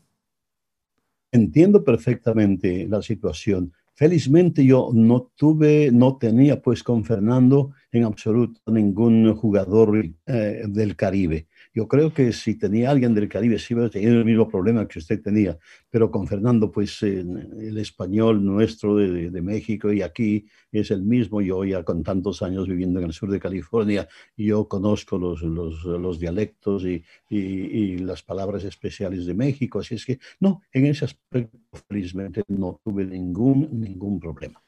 Entiendo 1.32 1.82
perfectamente 1.82 2.86
la 2.88 3.02
situación. 3.02 3.72
Felizmente 3.94 4.64
yo 4.64 4.90
no 4.94 5.32
tuve, 5.34 5.90
no 5.90 6.18
tenía 6.18 6.62
pues 6.62 6.84
con 6.84 7.04
Fernando 7.04 7.72
en 7.90 8.04
absoluto 8.04 8.60
ningún 8.70 9.34
jugador 9.34 10.06
eh, 10.26 10.62
del 10.68 10.94
Caribe. 10.94 11.48
Yo 11.78 11.86
creo 11.86 12.12
que 12.12 12.32
si 12.32 12.58
tenía 12.58 12.90
alguien 12.90 13.14
del 13.14 13.28
Caribe, 13.28 13.56
sí 13.56 13.72
iba 13.72 13.86
a 13.86 13.88
tener 13.88 14.08
el 14.08 14.24
mismo 14.24 14.48
problema 14.48 14.88
que 14.88 14.98
usted 14.98 15.22
tenía, 15.22 15.56
pero 15.88 16.10
con 16.10 16.26
Fernando, 16.26 16.72
pues 16.72 17.04
el 17.04 17.78
español 17.78 18.44
nuestro 18.44 18.96
de, 18.96 19.40
México 19.40 19.92
y 19.92 20.02
aquí 20.02 20.44
es 20.72 20.90
el 20.90 21.02
mismo. 21.02 21.40
Yo 21.40 21.64
ya 21.64 21.84
con 21.84 22.02
tantos 22.02 22.42
años 22.42 22.66
viviendo 22.66 22.98
en 22.98 23.04
el 23.04 23.12
sur 23.12 23.30
de 23.30 23.38
California, 23.38 24.08
yo 24.36 24.66
conozco 24.66 25.18
los, 25.18 25.40
los, 25.42 25.84
los 25.84 26.18
dialectos 26.18 26.84
y, 26.84 27.04
y, 27.30 27.98
las 27.98 28.24
palabras 28.24 28.64
especiales 28.64 29.24
de 29.26 29.34
México, 29.34 29.78
así 29.78 29.94
es 29.94 30.04
que 30.04 30.18
no, 30.40 30.62
en 30.72 30.86
ese 30.86 31.04
aspecto 31.04 31.58
felizmente 31.88 32.42
no 32.48 32.80
tuve 32.82 33.04
ningún, 33.04 33.68
ningún 33.80 34.18
problema. 34.18 34.60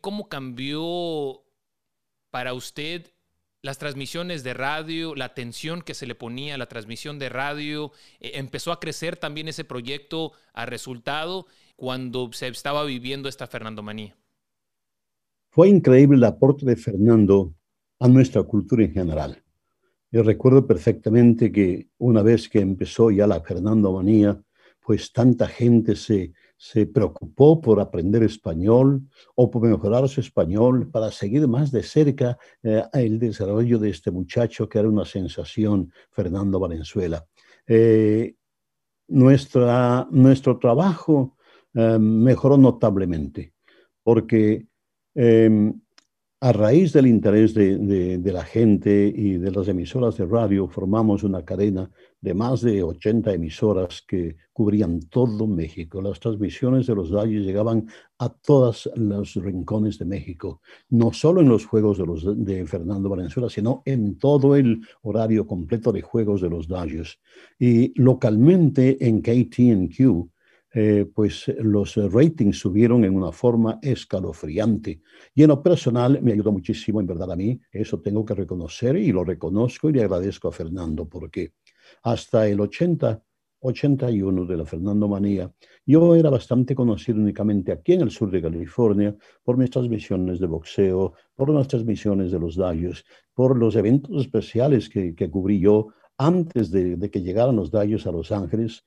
¿Cómo 0.00 0.26
cambió 0.30 1.42
para 2.30 2.54
usted 2.54 3.12
las 3.62 3.78
transmisiones 3.78 4.42
de 4.42 4.54
radio, 4.54 5.14
la 5.14 5.26
atención 5.26 5.82
que 5.82 5.94
se 5.94 6.06
le 6.06 6.14
ponía 6.14 6.54
a 6.54 6.58
la 6.58 6.66
transmisión 6.66 7.18
de 7.18 7.28
radio, 7.28 7.92
eh, 8.20 8.32
empezó 8.34 8.72
a 8.72 8.80
crecer 8.80 9.16
también 9.16 9.48
ese 9.48 9.64
proyecto 9.64 10.32
a 10.52 10.66
resultado 10.66 11.46
cuando 11.76 12.30
se 12.32 12.48
estaba 12.48 12.84
viviendo 12.84 13.28
esta 13.28 13.46
Fernandomanía. 13.46 14.16
Fue 15.50 15.68
increíble 15.68 16.16
el 16.16 16.24
aporte 16.24 16.64
de 16.64 16.76
Fernando 16.76 17.54
a 17.98 18.08
nuestra 18.08 18.42
cultura 18.42 18.84
en 18.84 18.92
general. 18.92 19.42
Yo 20.12 20.22
recuerdo 20.22 20.66
perfectamente 20.66 21.52
que 21.52 21.88
una 21.98 22.22
vez 22.22 22.48
que 22.48 22.60
empezó 22.60 23.10
ya 23.10 23.26
la 23.26 23.40
Fernandomanía, 23.40 24.40
pues 24.80 25.12
tanta 25.12 25.46
gente 25.46 25.96
se, 25.96 26.32
se 26.62 26.84
preocupó 26.84 27.58
por 27.58 27.80
aprender 27.80 28.22
español 28.22 29.08
o 29.34 29.50
por 29.50 29.62
mejorar 29.62 30.06
su 30.10 30.20
español 30.20 30.90
para 30.90 31.10
seguir 31.10 31.48
más 31.48 31.72
de 31.72 31.82
cerca 31.82 32.36
eh, 32.62 32.84
el 32.92 33.18
desarrollo 33.18 33.78
de 33.78 33.88
este 33.88 34.10
muchacho 34.10 34.68
que 34.68 34.78
era 34.78 34.86
una 34.86 35.06
sensación, 35.06 35.90
Fernando 36.10 36.60
Valenzuela. 36.60 37.24
Eh, 37.66 38.34
nuestra, 39.08 40.06
nuestro 40.10 40.58
trabajo 40.58 41.34
eh, 41.72 41.98
mejoró 41.98 42.58
notablemente 42.58 43.54
porque 44.02 44.66
a 46.42 46.52
raíz 46.52 46.94
del 46.94 47.06
interés 47.06 47.52
de, 47.52 48.32
la 48.32 48.44
gente 48.44 49.12
y 49.14 49.36
de 49.36 49.50
las 49.50 49.68
emisoras 49.68 50.16
de 50.16 50.24
radio, 50.24 50.66
formamos 50.68 51.22
una 51.22 51.44
cadena 51.44 51.90
de 52.18 52.32
más 52.32 52.62
de 52.62 52.82
80 52.82 53.34
emisoras 53.34 54.02
que 54.08 54.36
cubrían 54.50 55.00
todo 55.00 55.46
México. 55.46 56.00
Las 56.00 56.18
transmisiones 56.18 56.86
de 56.86 56.94
los 56.94 57.10
Dalles 57.10 57.44
llegaban 57.44 57.88
a 58.18 58.30
todos 58.30 58.90
los 58.94 59.34
rincones 59.34 59.98
de 59.98 60.06
México, 60.06 60.62
no 60.88 61.12
solo 61.12 61.42
en 61.42 61.50
los 61.50 61.66
juegos 61.66 61.98
de, 61.98 62.66
Fernando 62.66 63.10
Valenzuela, 63.10 63.50
sino 63.50 63.82
en 63.84 64.16
todo 64.16 64.56
el 64.56 64.80
horario 65.02 65.46
completo 65.46 65.92
de 65.92 66.00
juegos 66.00 66.40
de 66.40 66.48
los 66.48 66.66
Dalles. 66.66 67.18
Y 67.58 67.92
localmente 68.00 68.96
en 69.06 69.20
KTNQ, 69.20 70.30
eh, 70.72 71.06
pues 71.12 71.48
los 71.58 71.96
ratings 71.96 72.58
subieron 72.58 73.04
en 73.04 73.16
una 73.16 73.32
forma 73.32 73.78
escalofriante. 73.82 75.00
Y 75.34 75.42
en 75.42 75.48
lo 75.48 75.62
personal 75.62 76.20
me 76.22 76.32
ayudó 76.32 76.52
muchísimo, 76.52 77.00
en 77.00 77.06
verdad, 77.06 77.32
a 77.32 77.36
mí. 77.36 77.60
Eso 77.72 78.00
tengo 78.00 78.24
que 78.24 78.34
reconocer 78.34 78.96
y 78.96 79.10
lo 79.10 79.24
reconozco 79.24 79.88
y 79.88 79.94
le 79.94 80.02
agradezco 80.02 80.48
a 80.48 80.52
Fernando 80.52 81.08
porque 81.08 81.54
hasta 82.02 82.46
el 82.46 82.60
80, 82.60 83.20
81 83.60 84.46
de 84.46 84.56
la 84.56 84.64
Fernando 84.64 85.08
Manía, 85.08 85.52
yo 85.84 86.14
era 86.14 86.30
bastante 86.30 86.74
conocido 86.74 87.18
únicamente 87.18 87.72
aquí 87.72 87.94
en 87.94 88.02
el 88.02 88.10
sur 88.10 88.30
de 88.30 88.40
California 88.40 89.14
por 89.42 89.56
mis 89.56 89.70
transmisiones 89.70 90.38
de 90.38 90.46
boxeo, 90.46 91.14
por 91.34 91.50
las 91.50 91.68
transmisiones 91.68 92.30
de 92.30 92.38
los 92.38 92.56
Dallos, 92.56 93.04
por 93.34 93.58
los 93.58 93.76
eventos 93.76 94.20
especiales 94.20 94.88
que, 94.88 95.14
que 95.14 95.28
cubrí 95.28 95.60
yo 95.60 95.88
antes 96.16 96.70
de, 96.70 96.96
de, 96.96 97.10
que 97.10 97.22
llegaran 97.22 97.56
los 97.56 97.70
Dallos 97.70 98.06
a 98.06 98.12
Los 98.12 98.30
Ángeles 98.30 98.84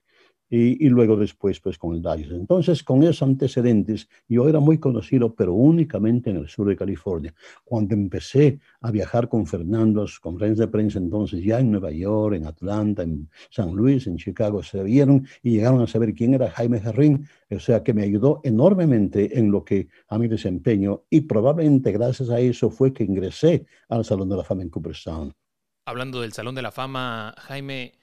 y, 0.56 0.88
luego 0.90 1.16
después 1.16 1.60
pues 1.60 1.80
con 1.80 1.96
el 1.96 2.02
Dallas. 2.04 2.30
Entonces, 2.30 2.84
con 2.84 3.02
esos 3.02 3.24
antecedentes, 3.24 4.08
yo 4.28 4.48
era 4.48 4.60
muy 4.60 4.78
conocido, 4.78 5.34
pero 5.34 5.54
únicamente 5.54 6.30
en 6.30 6.38
el 6.38 6.48
sur 6.48 6.68
de 6.68 6.76
California. 6.76 7.34
Cuando 7.64 7.96
empecé 7.96 8.60
a 8.82 8.92
viajar 8.92 9.28
con 9.30 9.48
Fernando 9.48 10.04
a 10.04 10.08
sus 10.08 10.20
conferencias 10.20 10.68
de 10.68 10.72
prensa, 10.72 11.00
entonces 11.00 11.44
ya 11.44 11.60
en 11.60 11.72
Nueva 11.72 11.92
York, 11.92 12.36
en 12.36 12.46
Atlanta, 12.46 13.02
en 13.02 13.30
San 13.50 13.74
Luis, 13.74 14.06
en 14.06 14.18
Chicago, 14.18 14.62
se 14.62 14.84
vieron 14.84 15.28
y 15.42 15.54
llegaron 15.54 15.82
a 15.82 15.88
saber 15.88 16.14
quién 16.14 16.36
era 16.36 16.52
Jaime 16.52 16.80
Jarrín, 16.80 17.28
o 17.50 17.60
sea 17.60 17.82
que 17.82 17.96
me 17.96 18.04
ayudó 18.04 18.40
enormemente 18.44 19.40
en 19.40 19.50
lo 19.50 19.66
que 19.66 19.88
a 20.08 20.20
mi 20.20 20.28
desempeño 20.28 21.06
y 21.10 21.22
probablemente 21.22 21.92
gracias 21.92 22.30
a 22.30 22.40
eso 22.40 22.70
fue 22.70 22.94
que 22.94 23.04
ingresé 23.04 23.66
al 23.90 24.06
Salón 24.06 24.30
de 24.30 24.38
la 24.38 24.44
Fama 24.44 24.62
en 24.62 24.70
Cooperstown. 24.70 25.34
Hablando 25.86 26.22
del 26.22 26.32
Salón 26.32 26.54
de 26.54 26.62
la 26.62 26.72
Fama, 26.72 27.34
Jaime, 27.40 27.94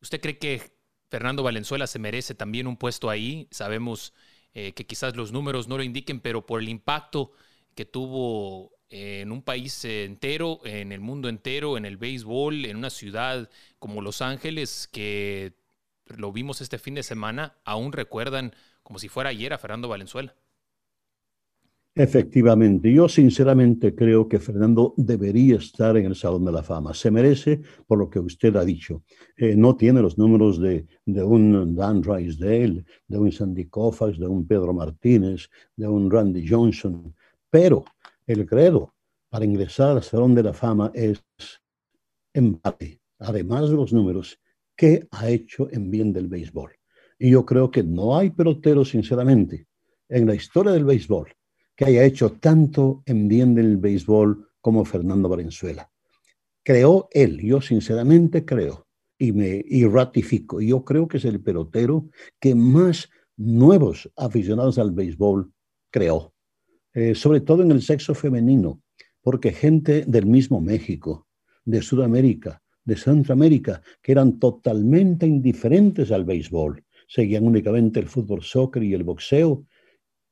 ¿usted 0.00 0.20
cree 0.20 0.38
que 0.38 0.73
Fernando 1.14 1.44
Valenzuela 1.44 1.86
se 1.86 2.00
merece 2.00 2.34
también 2.34 2.66
un 2.66 2.76
puesto 2.76 3.08
ahí. 3.08 3.46
Sabemos 3.52 4.12
eh, 4.52 4.72
que 4.72 4.84
quizás 4.84 5.14
los 5.14 5.30
números 5.30 5.68
no 5.68 5.76
lo 5.76 5.84
indiquen, 5.84 6.18
pero 6.18 6.44
por 6.44 6.60
el 6.60 6.68
impacto 6.68 7.30
que 7.76 7.84
tuvo 7.84 8.72
en 8.88 9.30
un 9.30 9.40
país 9.40 9.84
entero, 9.84 10.58
en 10.64 10.90
el 10.90 10.98
mundo 10.98 11.28
entero, 11.28 11.76
en 11.76 11.84
el 11.84 11.98
béisbol, 11.98 12.64
en 12.64 12.76
una 12.76 12.90
ciudad 12.90 13.48
como 13.78 14.02
Los 14.02 14.22
Ángeles, 14.22 14.88
que 14.90 15.52
lo 16.06 16.32
vimos 16.32 16.60
este 16.60 16.80
fin 16.80 16.94
de 16.94 17.04
semana, 17.04 17.58
aún 17.64 17.92
recuerdan 17.92 18.52
como 18.82 18.98
si 18.98 19.08
fuera 19.08 19.30
ayer 19.30 19.52
a 19.52 19.58
Fernando 19.58 19.86
Valenzuela. 19.86 20.34
Efectivamente, 21.96 22.92
yo 22.92 23.08
sinceramente 23.08 23.94
creo 23.94 24.28
que 24.28 24.40
Fernando 24.40 24.94
debería 24.96 25.58
estar 25.58 25.96
en 25.96 26.06
el 26.06 26.16
Salón 26.16 26.44
de 26.44 26.50
la 26.50 26.64
Fama. 26.64 26.92
Se 26.92 27.08
merece 27.08 27.60
por 27.86 28.00
lo 28.00 28.10
que 28.10 28.18
usted 28.18 28.56
ha 28.56 28.64
dicho. 28.64 29.04
Eh, 29.36 29.54
no 29.54 29.76
tiene 29.76 30.02
los 30.02 30.18
números 30.18 30.60
de, 30.60 30.88
de 31.06 31.22
un 31.22 31.76
Dan 31.76 32.00
Drysdale, 32.00 32.84
de 33.06 33.18
un 33.18 33.30
Sandy 33.30 33.66
Koufax, 33.66 34.18
de 34.18 34.26
un 34.26 34.44
Pedro 34.44 34.72
Martínez, 34.72 35.48
de 35.76 35.86
un 35.86 36.10
Randy 36.10 36.44
Johnson, 36.48 37.14
pero 37.48 37.84
el 38.26 38.44
credo 38.44 38.92
para 39.28 39.44
ingresar 39.44 39.96
al 39.96 40.02
Salón 40.02 40.34
de 40.34 40.42
la 40.42 40.52
Fama 40.52 40.90
es 40.94 41.22
empate, 42.32 43.02
además 43.20 43.70
de 43.70 43.76
los 43.76 43.92
números, 43.92 44.40
¿qué 44.76 45.06
ha 45.12 45.30
hecho 45.30 45.68
en 45.70 45.92
bien 45.92 46.12
del 46.12 46.26
béisbol? 46.26 46.72
Y 47.20 47.30
yo 47.30 47.46
creo 47.46 47.70
que 47.70 47.84
no 47.84 48.18
hay 48.18 48.30
pelotero, 48.30 48.84
sinceramente, 48.84 49.68
en 50.08 50.26
la 50.26 50.34
historia 50.34 50.72
del 50.72 50.84
béisbol 50.84 51.28
que 51.76 51.84
haya 51.86 52.04
hecho 52.04 52.32
tanto 52.32 53.02
en 53.06 53.28
bien 53.28 53.54
del 53.54 53.76
béisbol 53.76 54.48
como 54.60 54.84
Fernando 54.84 55.28
Valenzuela. 55.28 55.90
Creó 56.62 57.08
él, 57.12 57.40
yo 57.40 57.60
sinceramente 57.60 58.44
creo 58.44 58.86
y 59.18 59.32
me 59.32 59.62
y 59.66 59.84
ratifico. 59.86 60.60
Yo 60.60 60.84
creo 60.84 61.08
que 61.08 61.18
es 61.18 61.24
el 61.24 61.40
pelotero 61.40 62.08
que 62.40 62.54
más 62.54 63.10
nuevos 63.36 64.10
aficionados 64.16 64.78
al 64.78 64.92
béisbol 64.92 65.52
creó, 65.90 66.32
eh, 66.94 67.14
sobre 67.14 67.40
todo 67.40 67.62
en 67.62 67.70
el 67.70 67.82
sexo 67.82 68.14
femenino, 68.14 68.80
porque 69.20 69.52
gente 69.52 70.04
del 70.06 70.26
mismo 70.26 70.60
México, 70.60 71.26
de 71.64 71.82
Sudamérica, 71.82 72.62
de 72.84 72.96
Centroamérica, 72.96 73.82
que 74.02 74.12
eran 74.12 74.38
totalmente 74.38 75.26
indiferentes 75.26 76.12
al 76.12 76.24
béisbol, 76.24 76.84
seguían 77.08 77.44
únicamente 77.44 78.00
el 78.00 78.08
fútbol, 78.08 78.42
soccer 78.42 78.82
y 78.82 78.94
el 78.94 79.04
boxeo, 79.04 79.64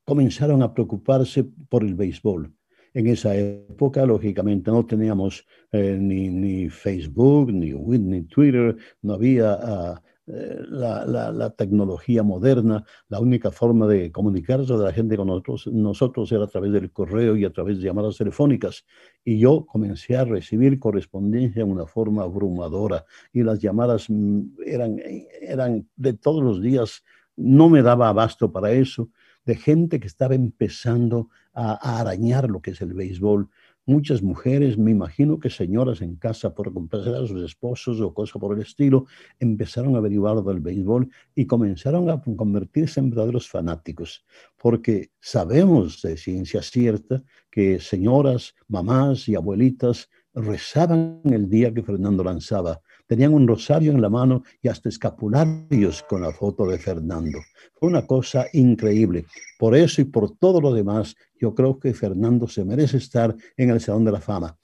comenzaron 0.05 0.63
a 0.63 0.73
preocuparse 0.73 1.45
por 1.69 1.85
el 1.85 1.95
béisbol. 1.95 2.53
En 2.95 3.07
esa 3.07 3.35
época, 3.35 4.05
lógicamente, 4.05 4.71
no 4.71 4.85
teníamos 4.85 5.47
eh, 5.71 5.97
ni, 5.99 6.69
Facebook, 6.69 7.53
ni, 7.53 7.73
ni, 7.73 8.23
Twitter, 8.25 8.77
no 9.01 9.15
había 9.15 9.53
ah, 9.55 10.03
eh, 10.25 10.63
la, 10.69 11.51
tecnología 11.57 12.23
moderna, 12.23 12.85
la 13.09 13.19
única 13.19 13.51
forma 13.51 13.89
de 13.89 14.13
comunicarse 14.13 14.73
de 14.73 14.85
la 14.85 14.93
gente 14.93 15.17
con 15.17 15.27
nosotros, 15.27 15.67
nosotros 15.67 16.31
era 16.31 16.45
a 16.45 16.47
través 16.47 16.71
del 16.71 16.93
correo 16.93 17.35
y 17.35 17.45
a 17.45 17.51
través 17.51 17.79
de 17.79 17.85
llamadas 17.85 18.19
telefónicas. 18.19 18.85
Y 19.25 19.39
yo 19.39 19.67
comencé 19.67 20.17
a 20.17 20.25
recibir 20.25 20.79
correspondencia 20.79 21.63
en 21.63 21.71
una 21.73 21.87
forma 21.87 22.23
abrumadora 22.23 23.05
y 23.33 23.43
las 23.43 23.59
llamadas 23.59 24.09
mm, 24.09 24.43
eran, 24.65 24.97
eran 25.41 25.89
de 25.97 26.13
todos 26.13 26.43
los 26.43 26.63
días, 26.63 27.03
no 27.35 27.69
me 27.69 27.83
daba 27.83 28.09
abasto 28.09 28.53
para 28.53 28.71
eso, 28.71 29.09
de 29.45 29.57
gente 29.57 30.01
que 30.01 30.07
estaba 30.07 30.35
empezando 30.35 31.29
a 31.53 32.01
arañar 32.01 32.49
lo 32.49 32.61
que 32.61 32.71
es 32.71 32.81
el 32.81 32.95
béisbol. 32.95 33.49
Muchas 33.85 34.23
mujeres, 34.23 34.79
me 34.79 34.93
imagino 34.93 35.41
que 35.41 35.51
señoras 35.51 36.03
en 36.03 36.15
casa 36.15 36.55
por 36.55 36.73
complacer 36.73 37.17
a 37.17 37.27
sus 37.27 37.43
esposos 37.43 38.01
o 38.01 38.15
cosas 38.15 38.41
por 38.41 38.55
el 38.55 38.63
estilo, 38.63 39.07
empezaron 39.41 39.97
a 39.97 39.99
averiguar 39.99 40.43
del 40.45 40.61
béisbol 40.61 41.11
y 41.35 41.47
comenzaron 41.47 42.09
a 42.09 42.23
convertirse 42.23 43.01
en 43.01 43.11
verdaderos 43.11 43.49
fanáticos, 43.49 44.25
porque 44.57 45.11
sabemos 45.21 46.01
de 46.03 46.17
ciencia 46.17 46.63
cierta 46.63 47.25
que 47.51 47.81
señoras, 47.81 48.55
mamás 48.69 49.29
y 49.29 49.35
abuelitas 49.35 50.09
rezaban 50.33 51.21
el 51.25 51.49
día 51.49 51.75
que 51.75 51.83
Fernando 51.83 52.23
lanzaba 52.23 52.81
tenían 53.13 53.35
un 53.35 53.47
rosario 53.47 53.93
en 53.93 54.01
la 54.01 54.09
mano 54.09 54.43
y 54.63 54.69
hasta 54.69 54.89
escapularios 54.89 56.03
con 56.09 56.23
la 56.23 56.33
foto 56.33 56.67
de 56.67 56.79
Fernando. 56.79 57.41
Fue 57.75 57.91
una 57.91 58.07
cosa 58.07 58.47
increíble. 58.55 59.27
Por 59.59 59.77
eso 59.77 60.01
y 60.01 60.07
por 60.07 60.39
todo 60.39 60.63
lo 60.63 60.73
demás, 60.73 61.15
yo 61.39 61.55
creo 61.55 61.79
que 61.79 61.93
Fernando 61.93 62.49
se 62.49 62.65
merece 62.65 62.97
estar 62.97 63.37
en 63.59 63.69
el 63.69 63.83
Salón 63.83 64.07
de 64.07 64.13
la 64.13 64.21
Fama. 64.23 64.57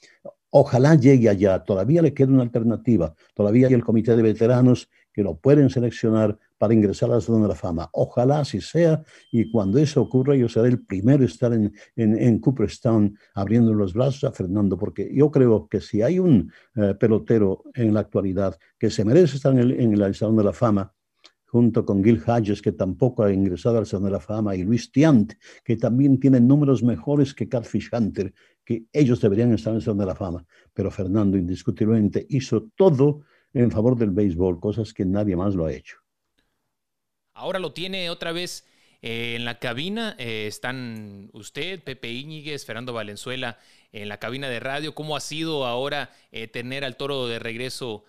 Ojalá 0.49 0.95
llegue 0.95 1.29
allá. 1.29 1.63
Todavía 1.63 2.01
le 2.01 2.15
queda 2.15 2.33
una 2.33 2.43
alternativa. 2.43 3.15
Todavía 3.35 3.67
hay 3.67 3.75
el 3.75 3.85
Comité 3.85 4.17
de 4.17 4.23
Veteranos 4.23 4.89
que 5.13 5.23
lo 5.23 5.35
pueden 5.35 5.69
seleccionar 5.69 6.39
para 6.59 6.75
ingresar 6.75 7.11
al 7.13 7.23
Salón 7.23 7.43
de 7.43 7.49
la 7.49 7.55
Fama. 7.55 7.89
Ojalá 7.93 8.41
así 8.41 8.61
sea 8.61 9.03
y 9.31 9.51
cuando 9.51 9.79
eso 9.79 10.03
ocurra 10.03 10.37
yo 10.37 10.49
seré 10.49 10.69
el 10.69 10.85
primero 10.85 11.23
en 11.23 11.29
estar 11.29 11.53
en, 11.53 11.73
en, 11.97 12.39
Cooperstown 12.41 13.17
abriendo 13.35 13.73
los 13.73 13.95
brazos 13.95 14.25
a 14.25 14.33
Fernando, 14.33 14.77
porque 14.77 15.11
yo 15.15 15.31
creo 15.31 15.69
que 15.69 15.81
si 15.81 16.03
hay 16.03 16.19
un 16.19 16.53
eh, 16.75 16.95
pelotero 16.99 17.65
en 17.75 17.95
la 17.95 18.01
actualidad 18.01 18.59
que 18.79 18.91
se 18.91 19.05
merece 19.05 19.37
estar 19.37 19.53
en 19.53 19.59
el, 19.59 19.73
en 19.73 20.15
Salón 20.15 20.37
de 20.37 20.45
la 20.45 20.53
Fama, 20.53 20.93
junto 21.47 21.85
con 21.85 22.05
Gil 22.05 22.23
Hodges, 22.27 22.61
que 22.61 22.73
tampoco 22.73 23.23
ha 23.23 23.33
ingresado 23.33 23.79
al 23.79 23.87
Salón 23.87 24.07
de 24.07 24.11
la 24.13 24.21
Fama, 24.21 24.55
y 24.55 24.65
Luis 24.65 24.93
Tiant, 24.93 25.33
que 25.65 25.77
también 25.77 26.21
tiene 26.21 26.41
números 26.41 26.83
mejores 26.83 27.35
que 27.35 27.49
Catfish 27.49 27.89
Hunter, 27.93 28.35
que 28.65 28.85
ellos 28.93 29.21
deberían 29.21 29.53
estar 29.55 29.73
en 29.73 29.77
el 29.77 29.83
Salón 29.83 29.99
de 29.99 30.07
la 30.07 30.15
Fama. 30.15 30.45
Pero 30.75 30.91
Fernando 30.91 31.39
indiscutiblemente 31.39 32.27
hizo 32.29 32.69
todo 32.77 33.23
en 33.55 33.71
favor 33.71 33.97
del 33.97 34.11
béisbol, 34.11 34.61
cosas 34.61 34.93
que 34.93 35.07
nadie 35.07 35.37
más 35.37 35.55
lo 35.55 35.65
ha 35.65 35.73
hecho. 35.73 35.97
Ahora 37.39 37.61
lo 37.61 37.73
tiene 37.73 38.11
otra 38.11 38.33
vez 38.33 38.67
eh, 39.01 39.37
en 39.37 39.45
la 39.45 39.61
cabina. 39.61 40.17
Eh, 40.19 40.47
están 40.49 41.31
usted, 41.33 41.81
Pepe 41.83 42.11
Íñiguez, 42.11 42.67
Fernando 42.67 42.93
Valenzuela 42.93 43.59
en 43.93 44.09
la 44.09 44.19
cabina 44.19 44.49
de 44.49 44.59
radio. 44.59 44.95
¿Cómo 44.95 45.17
ha 45.17 45.21
sido 45.21 45.65
ahora 45.65 46.11
eh, 46.33 46.49
tener 46.49 46.85
al 46.85 46.97
toro 46.97 47.27
de 47.29 47.39
regreso 47.39 48.05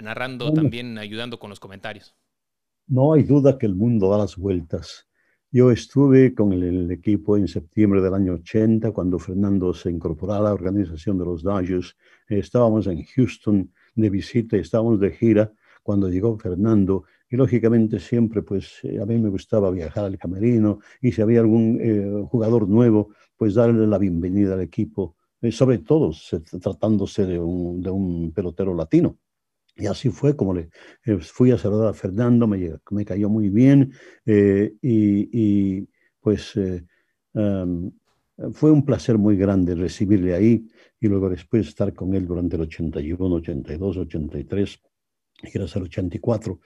narrando 0.00 0.52
también, 0.52 0.98
ayudando 0.98 1.40
con 1.40 1.50
los 1.50 1.58
comentarios? 1.58 2.14
No 2.86 3.12
hay 3.12 3.24
duda 3.24 3.58
que 3.58 3.66
el 3.66 3.74
mundo 3.74 4.08
da 4.08 4.18
las 4.18 4.36
vueltas. 4.36 5.08
Yo 5.50 5.72
estuve 5.72 6.32
con 6.32 6.52
el, 6.52 6.88
equipo 6.92 7.36
en 7.36 7.48
septiembre 7.48 8.00
del 8.00 8.14
año 8.14 8.34
80, 8.34 8.92
cuando 8.92 9.18
Fernando 9.18 9.74
se 9.74 9.90
incorporó 9.90 10.34
a 10.34 10.40
la 10.40 10.52
organización 10.52 11.18
de 11.18 11.24
los 11.24 11.42
Dodgers. 11.42 11.96
estábamos 12.28 12.86
en 12.86 13.04
Houston 13.04 13.72
de 13.96 14.10
visita, 14.10 14.56
estábamos 14.56 15.00
de 15.00 15.10
gira 15.10 15.52
cuando 15.82 16.08
llegó 16.08 16.38
Fernando 16.38 17.04
y 17.32 17.36
lógicamente 17.36 17.98
siempre, 17.98 18.42
pues 18.42 18.80
eh, 18.82 19.00
a 19.00 19.06
mí 19.06 19.16
me 19.16 19.30
gustaba 19.30 19.70
viajar 19.70 20.04
al 20.04 20.18
camerino 20.18 20.80
y 21.00 21.12
si 21.12 21.22
había 21.22 21.40
algún 21.40 21.78
eh, 21.80 22.26
jugador 22.28 22.68
nuevo, 22.68 23.14
pues 23.38 23.54
darle 23.54 23.86
la 23.86 23.96
bienvenida 23.96 24.52
al 24.52 24.60
equipo, 24.60 25.16
eh, 25.40 25.50
sobre 25.50 25.78
todo 25.78 26.12
tratándose 26.60 27.24
de 27.24 27.40
un, 27.40 28.32
pelotero 28.34 28.74
latino. 28.74 29.16
Y 29.74 29.86
así 29.86 30.10
fue 30.10 30.36
como 30.36 30.52
le 30.52 30.68
fui 31.20 31.50
a 31.52 31.56
saludar 31.56 31.88
a 31.88 31.94
Fernando, 31.94 32.46
me, 32.46 33.04
cayó 33.06 33.30
muy 33.30 33.48
bien 33.48 33.92
y, 34.82 35.88
pues 36.20 36.52
fue 38.52 38.70
un 38.70 38.84
placer 38.84 39.16
muy 39.16 39.38
grande 39.38 39.74
recibirle 39.74 40.34
ahí 40.34 40.68
y 41.00 41.08
luego 41.08 41.30
después 41.30 41.68
estar 41.68 41.94
con 41.94 42.12
él 42.12 42.26
durante 42.26 42.56
el 42.56 42.62
81, 42.62 43.36
82, 43.36 43.96
83 43.96 44.80
y 45.42 45.56
era 45.56 45.64
el 45.64 45.82
84. 45.82 46.60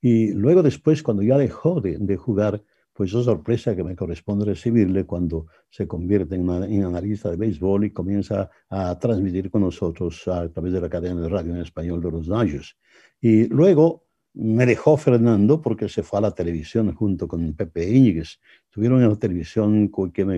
Y 0.00 0.32
luego 0.32 0.62
después, 0.62 1.02
cuando 1.02 1.22
ya 1.22 1.36
dejó 1.36 1.80
de, 1.80 1.98
de 1.98 2.16
jugar, 2.16 2.62
pues 3.00 3.14
es 3.14 3.24
sorpresa 3.24 3.74
que 3.74 3.82
me 3.82 3.96
corresponde 3.96 4.44
recibirle 4.44 5.06
cuando 5.06 5.46
se 5.70 5.88
convierte 5.88 6.34
en, 6.34 6.50
analista 6.84 7.30
de 7.30 7.36
béisbol 7.38 7.86
y 7.86 7.92
comienza 7.92 8.50
a 8.68 8.98
transmitir 8.98 9.50
con 9.50 9.62
nosotros 9.62 10.28
a 10.28 10.46
través 10.50 10.74
de 10.74 10.82
la 10.82 10.90
cadena 10.90 11.20
de 11.22 11.28
radio 11.30 11.54
en 11.54 11.62
español 11.62 12.02
de 12.02 12.10
los 12.10 12.26
Dodgers. 12.26 12.76
Y 13.18 13.46
luego 13.46 14.04
me 14.32 14.64
dejó 14.64 14.96
Fernando 14.96 15.60
porque 15.60 15.88
se 15.88 16.02
fue 16.02 16.20
a 16.20 16.22
la 16.22 16.30
televisión 16.30 16.94
junto 16.94 17.26
con 17.26 17.52
Pepe 17.54 17.90
Íñiguez. 17.90 18.38
Estuvieron 18.64 19.02
en 19.02 19.08
la 19.08 19.16
televisión 19.16 19.90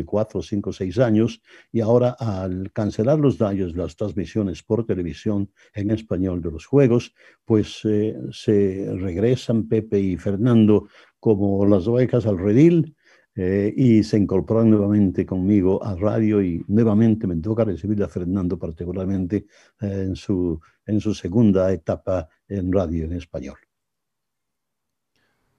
cuatro, 0.06 0.40
cinco, 0.42 0.72
seis 0.72 0.98
años 0.98 1.42
y 1.70 1.80
ahora 1.80 2.16
al 2.18 2.72
cancelar 2.72 3.18
los 3.18 3.36
daños, 3.36 3.76
las 3.76 3.96
transmisiones 3.96 4.62
por 4.62 4.86
televisión 4.86 5.50
en 5.74 5.90
español 5.90 6.40
de 6.40 6.50
los 6.50 6.64
juegos, 6.64 7.14
pues 7.44 7.80
eh, 7.84 8.16
se 8.30 8.90
regresan 8.98 9.68
Pepe 9.68 10.00
y 10.00 10.16
Fernando 10.16 10.88
como 11.20 11.66
las 11.66 11.86
ovejas 11.86 12.26
al 12.26 12.38
redil 12.38 12.96
eh, 13.34 13.72
y 13.76 14.02
se 14.02 14.18
incorporan 14.18 14.70
nuevamente 14.70 15.24
conmigo 15.24 15.82
a 15.84 15.94
radio 15.96 16.42
y 16.42 16.62
nuevamente 16.68 17.26
me 17.26 17.36
toca 17.36 17.64
recibir 17.64 18.02
a 18.02 18.08
Fernando 18.08 18.58
particularmente 18.58 19.46
eh, 19.80 20.04
en, 20.06 20.16
su, 20.16 20.60
en 20.86 21.00
su 21.00 21.14
segunda 21.14 21.72
etapa 21.72 22.28
en 22.48 22.72
radio 22.72 23.04
en 23.04 23.12
español. 23.14 23.56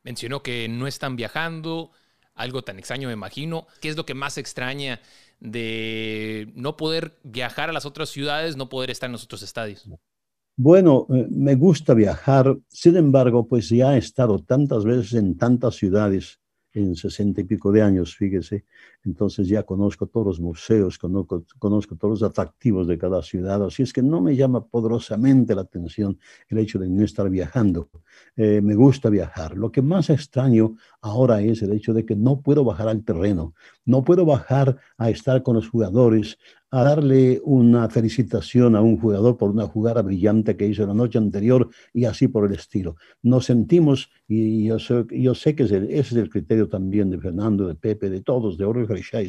Mencionó 0.04 0.44
que 0.44 0.68
no 0.68 0.88
están 0.88 1.16
viajando, 1.16 1.92
algo 2.36 2.64
tan 2.64 2.80
extraño 2.80 3.08
me 3.08 3.14
imagino. 3.14 3.68
¿Qué 3.82 3.90
es 3.90 3.98
lo 3.98 4.06
que 4.06 4.14
más 4.14 4.38
extraña 4.38 5.00
de 5.40 6.52
no 6.56 6.78
poder 6.78 7.20
viajar 7.24 7.70
a 7.70 7.74
las 7.74 7.86
otras 7.86 8.10
ciudades, 8.10 8.58
no 8.58 8.70
poder 8.70 8.92
estar 8.92 9.08
en 9.08 9.14
los 9.14 9.24
otros 9.24 9.44
estadios? 9.44 9.88
Bueno, 10.56 11.08
eh, 11.10 11.28
me 11.32 11.56
gusta 11.56 11.94
viajar, 11.94 12.56
sin 12.70 12.96
embargo, 12.96 13.48
pues 13.48 13.70
ya 13.70 13.96
he 13.96 13.98
estado 13.98 14.40
tantas 14.40 14.86
veces 14.86 15.14
en 15.14 15.36
tantas 15.36 15.76
ciudades 15.76 16.40
en 16.74 16.96
sesenta 16.96 17.42
y 17.42 17.44
pico 17.44 17.72
de 17.72 17.82
años, 17.82 18.16
fíjese. 18.16 18.66
Entonces 19.06 19.48
ya 19.48 19.64
conozco 19.64 20.08
todos 20.08 20.26
los 20.26 20.40
museos, 20.40 20.98
conozco, 20.98 21.44
todos 21.60 22.22
los 22.22 22.24
atractivos 22.24 22.88
de 22.88 22.98
cada 22.98 23.22
ciudad. 23.22 23.64
Así 23.64 23.84
es 23.84 23.94
que 23.94 24.02
no 24.02 24.22
me 24.22 24.36
llama 24.36 24.66
poderosamente 24.66 25.54
la 25.54 25.62
atención 25.62 26.18
el 26.48 26.58
hecho 26.58 26.80
de 26.80 26.90
no 26.90 27.04
estar 27.04 27.30
viajando. 27.30 27.90
Eh, 28.36 28.62
me 28.62 28.76
gusta 28.76 29.10
viajar. 29.10 29.56
Lo 29.56 29.72
que 29.72 29.82
más 29.82 30.10
extraño 30.10 30.76
ahora 31.02 31.42
es 31.42 31.62
el 31.62 31.74
hecho 31.74 31.94
de 31.94 32.06
que 32.06 32.16
no 32.16 32.42
puedo 32.42 32.64
bajar 32.64 32.88
al 32.88 33.04
terreno, 33.04 33.54
no 33.86 34.04
puedo 34.04 34.26
bajar 34.26 34.78
a 34.98 35.10
estar 35.10 35.44
con 35.44 35.56
los 35.56 35.70
jugadores, 35.70 36.38
a 36.76 36.84
darle 36.84 37.40
una 37.44 37.88
felicitación 37.88 38.76
a 38.76 38.82
un 38.82 38.98
jugador 38.98 39.38
por 39.38 39.52
una 39.52 39.68
jugada 39.68 40.02
brillante 40.02 40.58
que 40.58 40.66
hizo 40.66 40.88
la 40.88 40.96
noche 40.96 41.20
anterior 41.20 41.70
y 41.94 42.06
así 42.06 42.28
por 42.28 42.48
el 42.48 42.56
estilo. 42.56 42.96
Nos 43.22 43.46
sentimos, 43.46 44.10
y 44.28 44.66
yo 44.66 44.80
sé, 44.80 45.56
que 45.56 45.66
ese 45.66 46.00
es 46.00 46.14
el 46.14 46.32
criterio 46.32 46.68
también 46.68 47.12
de 47.12 47.20
Fernando, 47.20 47.68
de 47.68 47.76
Pepe, 47.76 48.10
de 48.10 48.22
todos, 48.22 48.58
de 48.58 48.66
Jorge 48.66 49.28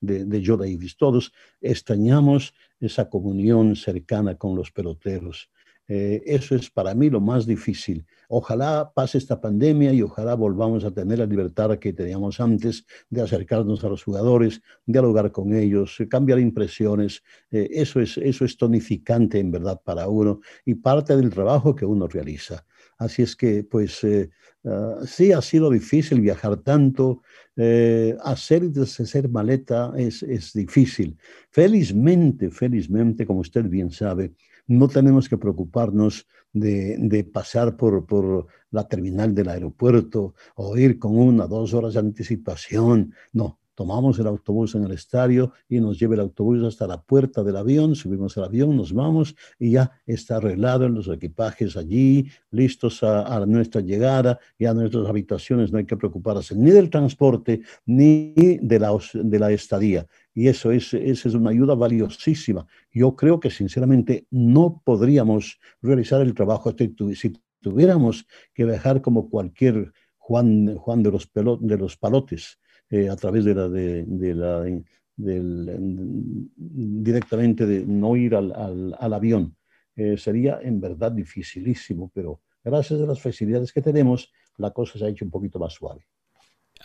de, 0.00 0.24
de 0.24 0.42
Joe 0.46 0.78
todos 0.96 1.34
extrañamos 1.60 2.54
esa 2.80 3.10
comunión 3.10 3.76
cercana 3.76 4.36
con 4.36 4.56
los 4.56 4.72
peloteros. 4.72 5.50
Eh, 5.88 6.22
eso 6.26 6.56
es 6.56 6.68
para 6.68 6.94
mí 6.94 7.10
lo 7.10 7.20
más 7.20 7.46
difícil. 7.46 8.04
Ojalá 8.28 8.90
pase 8.92 9.18
esta 9.18 9.40
pandemia 9.40 9.92
y 9.92 10.02
ojalá 10.02 10.34
volvamos 10.34 10.84
a 10.84 10.90
tener 10.90 11.20
la 11.20 11.26
libertad 11.26 11.78
que 11.78 11.92
teníamos 11.92 12.40
antes 12.40 12.84
de 13.08 13.22
acercarnos 13.22 13.84
a 13.84 13.88
los 13.88 14.02
jugadores, 14.02 14.60
dialogar 14.84 15.30
con 15.30 15.54
ellos, 15.54 15.98
cambiar 16.10 16.40
impresiones. 16.40 17.22
Eh, 17.50 17.68
eso, 17.70 18.00
es, 18.00 18.18
eso 18.18 18.44
es 18.44 18.56
tonificante 18.56 19.38
en 19.38 19.52
verdad 19.52 19.80
para 19.84 20.08
uno 20.08 20.40
y 20.64 20.74
parte 20.74 21.16
del 21.16 21.30
trabajo 21.30 21.74
que 21.74 21.84
uno 21.84 22.08
realiza. 22.08 22.64
Así 22.98 23.22
es 23.22 23.36
que, 23.36 23.62
pues, 23.62 24.02
eh, 24.02 24.30
ah, 24.64 25.00
sí 25.06 25.30
ha 25.30 25.40
sido 25.40 25.70
difícil 25.70 26.20
viajar 26.20 26.56
tanto, 26.56 27.22
hacer 28.22 28.64
y 28.64 28.68
deshacer 28.68 29.30
maleta 29.30 29.92
es, 29.96 30.22
es 30.22 30.52
difícil. 30.52 31.16
Felizmente, 31.50 32.50
felizmente, 32.50 33.24
como 33.24 33.40
usted 33.40 33.64
bien 33.64 33.90
sabe, 33.90 34.34
no 34.66 34.88
tenemos 34.88 35.28
que 35.28 35.38
preocuparnos 35.38 36.26
de, 36.52 37.28
pasar 37.32 37.76
por, 37.76 38.06
por, 38.06 38.46
la 38.70 38.88
terminal 38.88 39.34
del 39.34 39.48
aeropuerto 39.48 40.34
o 40.56 40.76
ir 40.76 40.98
con 40.98 41.16
una, 41.16 41.46
dos 41.46 41.72
horas 41.72 41.94
de 41.94 42.00
anticipación. 42.00 43.14
No, 43.32 43.60
tomamos 43.76 44.18
el 44.18 44.26
autobús 44.26 44.74
en 44.74 44.84
el 44.84 44.92
estadio 44.92 45.52
y 45.68 45.78
nos 45.78 46.00
lleva 46.00 46.14
el 46.14 46.20
autobús 46.20 46.64
hasta 46.64 46.86
la 46.86 47.00
puerta 47.00 47.44
del 47.44 47.56
avión, 47.56 47.94
subimos 47.94 48.36
al 48.38 48.44
avión, 48.44 48.74
nos 48.76 48.92
vamos 48.92 49.36
y 49.58 49.72
ya 49.72 49.92
está 50.06 50.38
arreglado 50.38 50.86
en 50.86 50.94
los 50.94 51.06
equipajes 51.08 51.76
allí, 51.76 52.28
listos 52.50 53.02
a, 53.02 53.44
nuestra 53.46 53.82
llegada, 53.82 54.40
y 54.58 54.64
a 54.64 54.72
nuestras 54.72 55.06
habitaciones, 55.06 55.70
no 55.70 55.78
hay 55.78 55.84
que 55.84 55.96
preocuparse 55.96 56.56
ni 56.56 56.70
del 56.70 56.88
transporte 56.88 57.60
ni 57.84 58.32
de 58.34 58.78
la, 58.80 58.98
de 59.12 59.38
la 59.38 59.52
estadía. 59.52 60.06
Y 60.34 60.48
eso 60.48 60.70
es, 60.72 60.94
es 60.94 61.24
una 61.26 61.50
ayuda 61.50 61.74
valiosísima. 61.74 62.66
Yo 62.90 63.14
creo 63.14 63.38
que 63.38 63.50
sinceramente 63.50 64.26
no 64.30 64.80
podríamos 64.84 65.60
realizar 65.82 66.22
el 66.22 66.34
trabajo 66.34 66.74
si 67.14 67.32
tuviéramos 67.60 68.26
que 68.54 68.64
viajar 68.64 69.02
como 69.02 69.28
cualquier 69.28 69.92
Juan, 70.16 70.76
Juan 70.76 71.02
de, 71.02 71.10
los 71.12 71.30
de 71.60 71.78
los 71.78 71.96
palotes 71.96 72.58
eh, 72.90 73.08
a 73.08 73.16
través 73.16 73.44
de 73.44 73.54
la, 73.54 73.68
de, 73.68 74.34
la 74.34 74.64
del, 75.16 76.48
directamente 76.56 77.66
de 77.66 77.84
no 77.84 78.16
ir 78.16 78.34
al, 78.34 78.52
al, 78.98 79.14
avión. 79.14 79.56
Eh, 79.96 80.16
sería 80.16 80.60
en 80.62 80.80
verdad 80.80 81.12
dificilísimo, 81.12 82.10
pero 82.14 82.42
gracias 82.62 83.00
a 83.00 83.06
las 83.06 83.20
facilidades 83.20 83.72
que 83.72 83.82
tenemos, 83.82 84.30
la 84.58 84.70
cosa 84.70 84.98
se 84.98 85.04
ha 85.04 85.08
hecho 85.08 85.24
un 85.24 85.30
poquito 85.30 85.58
más 85.58 85.72
suave. 85.72 86.06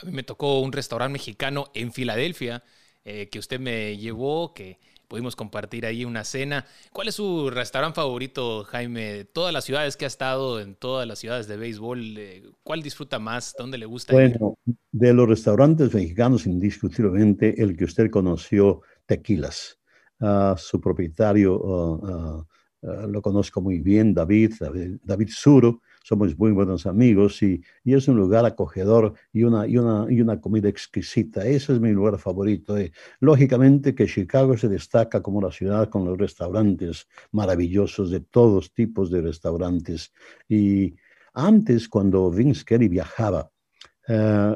A 0.01 0.05
mí 0.05 0.11
me 0.11 0.23
tocó 0.23 0.61
un 0.61 0.71
restaurante 0.71 1.13
mexicano 1.13 1.65
en 1.73 1.91
Filadelfia 1.91 2.63
eh, 3.03 3.29
que 3.29 3.39
usted 3.39 3.59
me 3.59 3.97
llevó, 3.97 4.53
que 4.53 4.79
pudimos 5.11 5.35
compartir 5.35 5.85
ahí 5.85 6.05
una 6.05 6.23
cena. 6.23 6.65
¿Cuál 6.93 7.09
es 7.09 7.15
su 7.15 7.49
restaurante 7.49 7.95
favorito, 7.95 8.63
Jaime? 8.63 9.11
De 9.11 9.25
todas 9.25 9.51
las 9.51 9.65
ciudades 9.65 9.97
que 9.97 10.05
ha 10.05 10.07
estado, 10.07 10.61
en 10.61 10.73
todas 10.73 11.05
las 11.05 11.19
ciudades 11.19 11.49
de 11.49 11.57
béisbol, 11.57 12.17
eh, 12.17 12.43
¿cuál 12.63 12.81
disfruta 12.81 13.19
más? 13.19 13.53
¿Dónde 13.57 13.77
le 13.77 13.85
gusta 13.85 14.13
bueno, 14.13 14.57
de 14.89 15.13
los 15.13 15.27
restaurantes 15.27 15.93
mexicanos, 15.93 16.45
indiscutiblemente, 16.47 17.61
el 17.61 17.75
que 17.75 17.83
usted 17.83 18.09
conoció, 18.09 18.83
Tequilas. 19.05 19.77
Uh, 20.21 20.55
su 20.55 20.79
propietario 20.79 21.59
uh, 21.59 22.45
uh, 22.81 23.07
lo 23.09 23.21
conozco 23.21 23.59
muy 23.59 23.79
bien, 23.79 24.13
David, 24.13 24.53
David, 24.61 24.99
David 25.03 25.29
Suro 25.29 25.81
somos 26.03 26.37
muy 26.37 26.51
buenos 26.51 26.85
amigos 26.85 27.41
y, 27.43 27.61
y, 27.83 27.93
es 27.93 28.07
un 28.07 28.17
lugar 28.17 28.45
acogedor 28.45 29.13
y 29.31 29.43
una, 29.43 30.41
comida 30.41 30.69
exquisita. 30.69 31.45
Ese 31.45 31.73
es 31.73 31.79
mi 31.79 31.91
lugar 31.91 32.17
favorito. 32.17 32.77
Eh. 32.77 32.91
Lógicamente 33.19 33.93
que 33.93 34.07
Chicago 34.07 34.57
se 34.57 34.67
destaca 34.67 35.21
como 35.21 35.41
la 35.41 35.51
ciudad 35.51 35.89
con 35.89 36.05
los 36.05 36.17
restaurantes 36.17 37.07
maravillosos, 37.31 38.09
de 38.09 38.21
todos 38.21 38.73
tipos 38.73 39.11
de 39.11 39.21
restaurantes. 39.21 40.11
Y 40.49 40.95
antes, 41.33 41.87
cuando 41.87 42.31
Vince 42.31 42.65
Kelly 42.65 42.87
viajaba, 42.87 43.51
eh, 44.07 44.55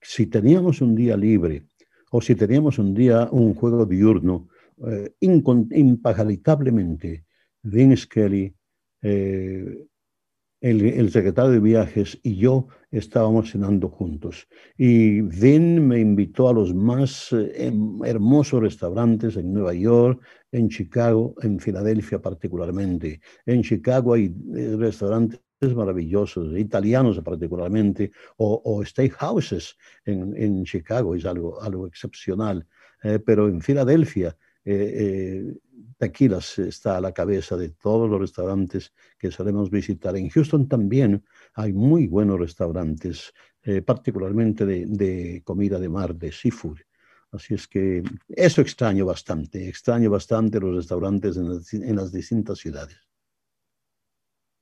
si 0.00 0.26
teníamos 0.26 0.80
un 0.80 0.94
día 0.94 1.16
libre 1.16 1.66
o 2.10 2.20
si 2.20 2.34
teníamos 2.34 2.78
un 2.78 2.92
día 2.92 3.28
un 3.30 3.54
juego 3.54 3.86
diurno, 3.86 4.48
eh, 4.86 5.14
impagalitablemente, 5.20 7.24
Vince 7.62 8.08
Kelly 8.08 8.52
eh, 9.00 9.86
el, 10.62 11.10
secretario 11.10 11.50
de 11.50 11.60
viajes 11.60 12.18
y 12.22 12.36
yo 12.36 12.68
estábamos 12.90 13.50
cenando 13.50 13.88
juntos. 13.88 14.46
Y 14.78 15.20
Vin 15.22 15.86
me 15.86 15.98
invitó 15.98 16.48
a 16.48 16.52
los 16.52 16.72
más 16.72 17.32
eh, 17.32 17.66
em, 17.66 18.02
hermosos 18.04 18.62
restaurantes 18.62 19.36
en 19.36 19.52
Nueva 19.52 19.74
York, 19.74 20.22
en 20.52 20.68
Chicago, 20.68 21.34
en 21.42 21.58
Filadelfia 21.58 22.22
particularmente. 22.22 23.20
En 23.44 23.62
Chicago 23.62 24.14
hay 24.14 24.34
eh, 24.54 24.76
restaurantes 24.78 25.40
maravillosos, 25.74 26.56
italianos 26.56 27.20
particularmente, 27.20 28.12
o, 28.36 28.62
o 28.64 28.84
steakhouses 28.84 29.76
en, 30.04 30.36
en, 30.36 30.64
Chicago, 30.64 31.16
es 31.16 31.24
algo, 31.24 31.60
algo 31.60 31.88
excepcional. 31.88 32.66
Eh, 33.02 33.18
pero 33.18 33.48
en 33.48 33.60
Filadelfia, 33.60 34.36
Tequilas 36.02 36.58
está 36.58 36.96
a 36.96 37.00
la 37.00 37.12
cabeza 37.12 37.56
de 37.56 37.68
todos 37.68 38.10
los 38.10 38.18
restaurantes 38.18 38.92
que 39.16 39.30
solemos 39.30 39.70
visitar. 39.70 40.16
En 40.16 40.30
Houston 40.30 40.66
también 40.66 41.24
hay 41.54 41.72
muy 41.72 42.08
buenos 42.08 42.40
restaurantes, 42.40 43.32
eh, 43.62 43.82
particularmente 43.82 44.66
de, 44.66 45.42
comida 45.44 45.78
de 45.78 45.88
mar, 45.88 46.16
de 46.16 46.32
seafood. 46.32 46.78
Así 47.30 47.54
es 47.54 47.68
que 47.68 48.02
eso 48.30 48.62
extraño 48.62 49.06
bastante, 49.06 49.68
extraño 49.68 50.10
bastante 50.10 50.58
los 50.58 50.74
restaurantes 50.74 51.36
en 51.36 51.94
las, 51.94 52.10
distintas 52.10 52.58
ciudades. 52.58 52.98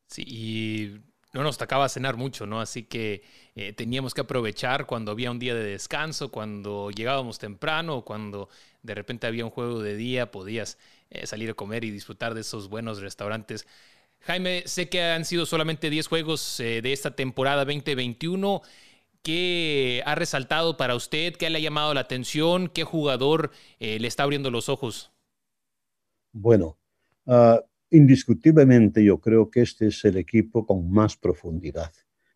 Sí, 0.08 0.22
y 0.26 1.00
no 1.32 1.42
nos 1.42 1.58
tocaba 1.58 1.88
cenar 1.88 2.16
mucho, 2.16 2.46
¿no? 2.46 2.60
Así 2.60 2.82
que 2.82 3.22
eh, 3.54 3.72
teníamos 3.72 4.14
que 4.14 4.22
aprovechar 4.22 4.86
cuando 4.86 5.12
había 5.12 5.30
un 5.30 5.38
día 5.38 5.54
de 5.54 5.62
descanso, 5.62 6.30
cuando 6.30 6.90
llegábamos 6.90 7.38
temprano, 7.38 8.02
cuando 8.04 8.48
de 8.82 8.94
repente 8.94 9.26
había 9.26 9.44
un 9.44 9.50
juego 9.50 9.80
de 9.80 9.96
día, 9.96 10.30
podías 10.30 10.78
eh, 11.10 11.26
salir 11.26 11.50
a 11.50 11.54
comer 11.54 11.84
y 11.84 11.90
disfrutar 11.90 12.34
de 12.34 12.40
esos 12.40 12.68
buenos 12.68 13.00
restaurantes. 13.00 13.66
Jaime, 14.20 14.64
sé 14.66 14.88
que 14.88 15.02
han 15.02 15.24
sido 15.24 15.46
solamente 15.46 15.88
10 15.88 16.06
juegos 16.08 16.60
eh, 16.60 16.82
de 16.82 16.92
esta 16.92 17.12
temporada 17.12 17.64
2021. 17.64 18.62
¿Qué 19.22 20.02
ha 20.06 20.14
resaltado 20.14 20.76
para 20.76 20.94
usted? 20.94 21.36
¿Qué 21.36 21.48
le 21.48 21.58
ha 21.58 21.62
llamado 21.62 21.94
la 21.94 22.00
atención? 22.00 22.68
¿Qué 22.68 22.84
jugador 22.84 23.50
le 23.78 24.06
está 24.06 24.22
abriendo 24.22 24.50
los 24.50 24.70
ojos? 24.70 25.12
Bueno, 26.32 26.78
ah, 27.26 27.60
indiscutiblemente 27.90 29.04
yo 29.04 29.20
creo 29.20 29.50
que 29.50 29.62
este 29.62 29.88
es 29.88 30.04
el 30.04 30.16
equipo 30.16 30.64
con 30.64 30.90
más 30.90 31.16
profundidad, 31.16 31.92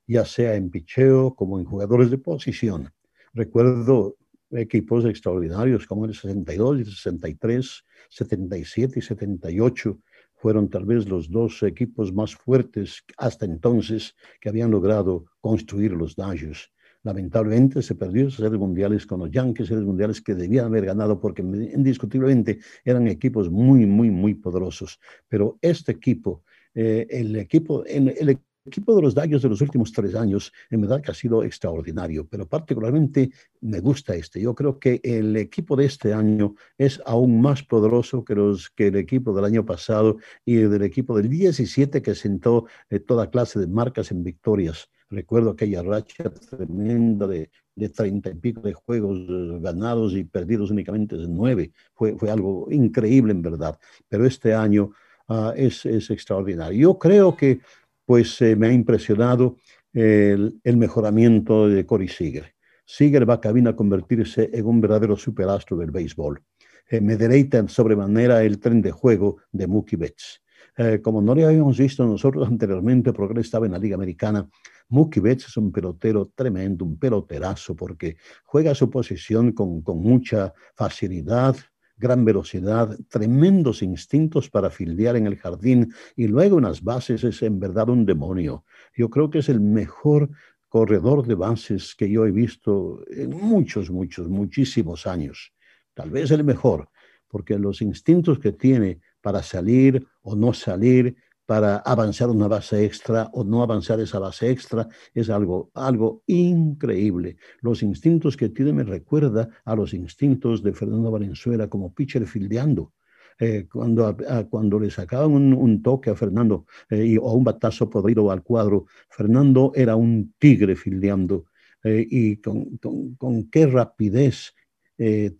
ya 0.06 0.24
sea 0.24 0.54
en 0.56 0.70
picheo 0.70 1.34
como 1.34 1.58
en 1.58 1.64
jugadores 1.64 2.10
de 2.10 2.18
posición. 2.18 2.92
Recuerdo 3.32 4.16
equipos 4.50 5.04
extraordinarios 5.04 5.86
como 5.86 6.04
el 6.04 6.14
62 6.14 6.78
y 6.78 6.80
el 6.80 6.86
63, 6.86 7.84
77 8.10 8.98
y 8.98 9.02
78 9.02 9.98
fueron 10.34 10.68
tal 10.68 10.84
vez 10.84 11.08
los 11.08 11.30
dos 11.30 11.62
equipos 11.62 12.12
más 12.12 12.34
fuertes 12.34 13.02
hasta 13.16 13.46
entonces 13.46 14.14
que 14.40 14.48
habían 14.48 14.70
logrado 14.70 15.24
construir 15.40 15.92
los 15.92 16.16
Dodgers. 16.16 16.70
Lamentablemente 17.04 17.82
se 17.82 17.94
perdió 17.94 18.28
esos 18.28 18.42
series 18.42 18.58
mundiales 18.58 19.06
con 19.06 19.20
los 19.20 19.30
Yankees, 19.30 19.68
series 19.68 19.84
mundiales 19.84 20.22
que 20.22 20.34
debían 20.34 20.66
haber 20.66 20.86
ganado 20.86 21.20
porque 21.20 21.42
indiscutiblemente 21.42 22.60
eran 22.82 23.06
equipos 23.08 23.50
muy, 23.50 23.84
muy, 23.84 24.10
muy 24.10 24.34
poderosos. 24.34 24.98
Pero 25.28 25.58
este 25.60 25.92
equipo, 25.92 26.42
eh, 26.74 27.06
el 27.10 27.36
equipo, 27.36 27.84
el, 27.84 28.38
equipo 28.66 28.96
de 28.96 29.02
los 29.02 29.14
Dodgers 29.14 29.42
de 29.42 29.50
los 29.50 29.60
últimos 29.60 29.92
tres 29.92 30.14
años, 30.14 30.50
en 30.70 30.80
verdad 30.80 31.02
que 31.02 31.10
ha 31.10 31.14
sido 31.14 31.44
extraordinario, 31.44 32.26
pero 32.26 32.48
particularmente 32.48 33.30
me 33.60 33.80
gusta 33.80 34.14
este. 34.14 34.40
Yo 34.40 34.54
creo 34.54 34.78
que 34.78 35.02
el 35.04 35.36
equipo 35.36 35.76
de 35.76 35.84
este 35.84 36.14
año 36.14 36.54
es 36.78 37.02
aún 37.04 37.42
más 37.42 37.62
poderoso 37.62 38.24
que 38.24 38.86
el 38.86 38.96
equipo 38.96 39.34
del 39.34 39.44
año 39.44 39.66
pasado 39.66 40.16
y 40.46 40.54
del 40.54 40.82
equipo 40.82 41.14
del 41.18 41.28
17 41.28 42.00
que 42.00 42.14
sentó 42.14 42.64
eh, 42.88 42.98
toda 42.98 43.30
clase 43.30 43.60
de 43.60 43.66
marcas 43.66 44.10
en 44.10 44.24
victorias. 44.24 44.88
Recuerdo 45.10 45.50
aquella 45.50 45.82
racha 45.82 46.30
tremenda 46.30 47.26
de, 47.26 47.50
30 47.76 48.30
y 48.30 48.34
pico 48.34 48.60
de 48.62 48.72
juegos 48.72 49.20
ganados 49.60 50.14
y 50.14 50.24
perdidos 50.24 50.70
únicamente 50.70 51.16
de 51.16 51.28
nueve. 51.28 51.72
Fue, 51.94 52.16
fue 52.16 52.30
algo 52.30 52.68
increíble 52.70 53.32
en 53.32 53.42
verdad, 53.42 53.78
pero 54.08 54.26
este 54.26 54.54
año 54.54 54.92
ah, 55.28 55.52
es, 55.56 55.84
es 55.86 56.10
extraordinario. 56.10 56.78
Yo 56.78 56.98
creo 56.98 57.36
que 57.36 57.60
pues 58.04 58.40
eh, 58.42 58.56
me 58.56 58.68
ha 58.68 58.72
impresionado 58.72 59.56
el, 59.92 60.76
mejoramiento 60.76 61.68
de 61.68 61.86
Corey 61.86 62.08
Seager. 62.08 62.54
Seager 62.84 63.28
va 63.28 63.40
a 63.42 63.70
a 63.70 63.76
convertirse 63.76 64.50
en 64.52 64.66
un 64.66 64.80
verdadero 64.80 65.16
superastro 65.16 65.76
del 65.76 65.90
béisbol. 65.90 66.42
Eh, 66.90 67.00
me 67.00 67.16
deleita 67.16 67.66
sobremanera 67.68 68.42
el 68.42 68.58
tren 68.58 68.82
de 68.82 68.90
juego 68.90 69.38
de 69.52 69.66
Mookie 69.66 69.96
Betts. 69.96 70.42
Eh, 70.76 71.00
como 71.00 71.22
no 71.22 71.34
le 71.34 71.44
habíamos 71.44 71.78
visto 71.78 72.04
nosotros 72.04 72.46
anteriormente, 72.48 73.12
porque 73.12 73.34
él 73.34 73.40
estaba 73.40 73.66
en 73.66 73.72
la 73.72 73.78
Liga 73.78 73.94
Americana, 73.94 74.48
Mookie 74.88 75.20
Betts 75.20 75.46
es 75.46 75.56
un 75.56 75.72
pelotero 75.72 76.30
tremendo, 76.34 76.84
un 76.84 76.98
peloterazo, 76.98 77.74
porque 77.74 78.16
juega 78.44 78.74
su 78.74 78.90
posición 78.90 79.52
con, 79.52 79.82
con 79.82 79.98
mucha 79.98 80.52
facilidad, 80.74 81.56
gran 81.96 82.24
velocidad, 82.24 82.96
tremendos 83.08 83.82
instintos 83.82 84.50
para 84.50 84.68
fildear 84.70 85.16
en 85.16 85.26
el 85.26 85.36
jardín 85.36 85.92
y 86.16 86.26
luego 86.26 86.56
unas 86.56 86.82
bases 86.82 87.22
es 87.24 87.42
en 87.42 87.60
verdad 87.60 87.88
un 87.88 88.04
demonio. 88.04 88.64
Yo 88.96 89.08
creo 89.08 89.30
que 89.30 89.38
es 89.38 89.48
el 89.48 89.60
mejor 89.60 90.30
corredor 90.68 91.24
de 91.24 91.36
bases 91.36 91.94
que 91.94 92.10
yo 92.10 92.26
he 92.26 92.32
visto 92.32 93.04
en 93.08 93.30
muchos, 93.30 93.90
muchos, 93.90 94.28
muchísimos 94.28 95.06
años. 95.06 95.54
Tal 95.94 96.10
vez 96.10 96.32
el 96.32 96.42
mejor, 96.42 96.88
porque 97.28 97.58
los 97.58 97.80
instintos 97.80 98.40
que 98.40 98.52
tiene 98.52 99.00
para 99.20 99.42
salir 99.42 100.04
o 100.24 100.34
no 100.34 100.52
salir, 100.52 101.16
para 101.46 101.76
avanzar 101.76 102.30
una 102.30 102.48
base 102.48 102.84
extra 102.84 103.28
o 103.32 103.44
no 103.44 103.62
avanzar 103.62 104.00
esa 104.00 104.18
base 104.18 104.50
extra 104.50 104.88
es 105.12 105.28
algo, 105.28 105.70
algo 105.74 106.22
increíble. 106.26 107.36
Los 107.60 107.82
instintos 107.82 108.36
que 108.36 108.48
tiene 108.48 108.72
me 108.72 108.84
recuerda 108.84 109.48
a 109.64 109.76
los 109.76 109.92
instintos 109.92 110.62
de 110.62 110.72
Fernando 110.72 111.10
Valenzuela 111.10 111.68
como 111.68 111.92
pitcher 111.92 112.26
fildeando. 112.26 112.92
Eh, 113.38 113.66
cuando, 113.70 114.16
cuando 114.48 114.78
le 114.78 114.90
sacaban 114.90 115.32
un, 115.32 115.82
toque 115.82 116.08
a 116.08 116.14
Fernando 116.14 116.66
eh, 116.88 117.18
o 117.20 117.32
un 117.32 117.42
batazo 117.42 117.90
podrido 117.90 118.30
al 118.30 118.44
cuadro, 118.44 118.86
Fernando 119.10 119.72
era 119.74 119.96
un 119.96 120.34
tigre 120.38 120.76
fildeando 120.76 121.46
eh, 121.82 122.06
y 122.08 122.36
con, 122.36 122.78
con, 123.18 123.50
qué 123.50 123.66
rapidez 123.66 124.54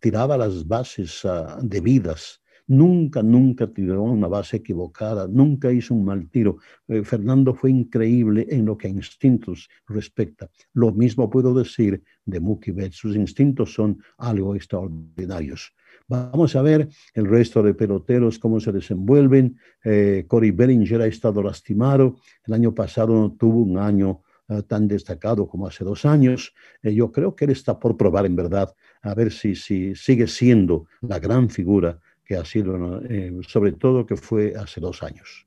tiraba 0.01 0.37
las 0.37 0.67
bases 0.67 1.25
uh, 1.25 1.61
debidas. 1.63 2.43
Nunca, 2.67 3.23
nunca 3.23 3.67
tiró 3.67 4.03
una 4.03 4.27
base 4.27 4.57
equivocada, 4.57 5.29
nunca 5.29 5.71
hizo 5.71 5.95
un 5.95 6.05
mal 6.05 6.31
tiro. 6.31 6.59
Eh, 6.89 7.05
Fernando 7.05 7.55
fue 7.55 7.71
increíble 7.71 8.47
en 8.49 8.65
lo 8.65 8.79
que 8.79 8.89
a 8.89 8.91
instintos 8.91 9.69
respecta. 9.87 10.49
Lo 10.73 10.91
mismo 10.93 11.29
puedo 11.29 11.53
decir 11.53 12.03
de 12.25 12.41
Mookie 12.41 12.73
Betts. 12.73 12.97
Sus 12.97 13.17
instintos 13.17 13.75
son 13.75 14.03
algo 14.17 14.55
extraordinarios. 14.55 15.75
Vamos 16.09 16.55
a 16.57 16.63
ver 16.63 16.89
el 17.15 17.27
resto 17.27 17.63
de 17.63 17.75
peloteros, 17.75 18.39
cómo 18.39 18.61
se 18.61 18.73
desenvuelven. 18.73 19.59
Eh, 19.85 20.25
Cory 20.27 20.51
Bellinger 20.51 21.03
ha 21.03 21.07
estado 21.07 21.43
lastimado. 21.43 22.17
El 22.47 22.55
año 22.55 22.75
pasado 22.75 23.15
no 23.15 23.33
tuvo 23.33 23.61
un 23.61 23.79
año 23.79 24.23
eh, 24.49 24.63
tan 24.67 24.87
destacado 24.87 25.49
como 25.49 25.67
hace 25.67 25.85
dos 25.85 26.05
años. 26.05 26.53
Eh, 26.83 26.95
yo 26.95 27.11
creo 27.11 27.35
que 27.35 27.47
él 27.47 27.53
está 27.53 27.79
por 27.79 27.97
probar 27.97 28.27
en 28.27 28.37
verdad, 28.37 28.75
a 29.01 29.15
ver 29.15 29.33
si, 29.33 29.55
si 29.55 29.95
sigue 29.95 30.27
siendo 30.27 30.87
la 31.01 31.19
gran 31.19 31.49
figura 31.49 31.99
que 32.25 32.37
ha 32.37 32.45
sido, 32.45 33.01
eh, 33.09 33.33
sobre 33.47 33.73
todo 33.73 34.07
que 34.07 34.17
fue 34.17 34.55
hace 34.57 34.81
dos 34.81 35.03
años. 35.03 35.47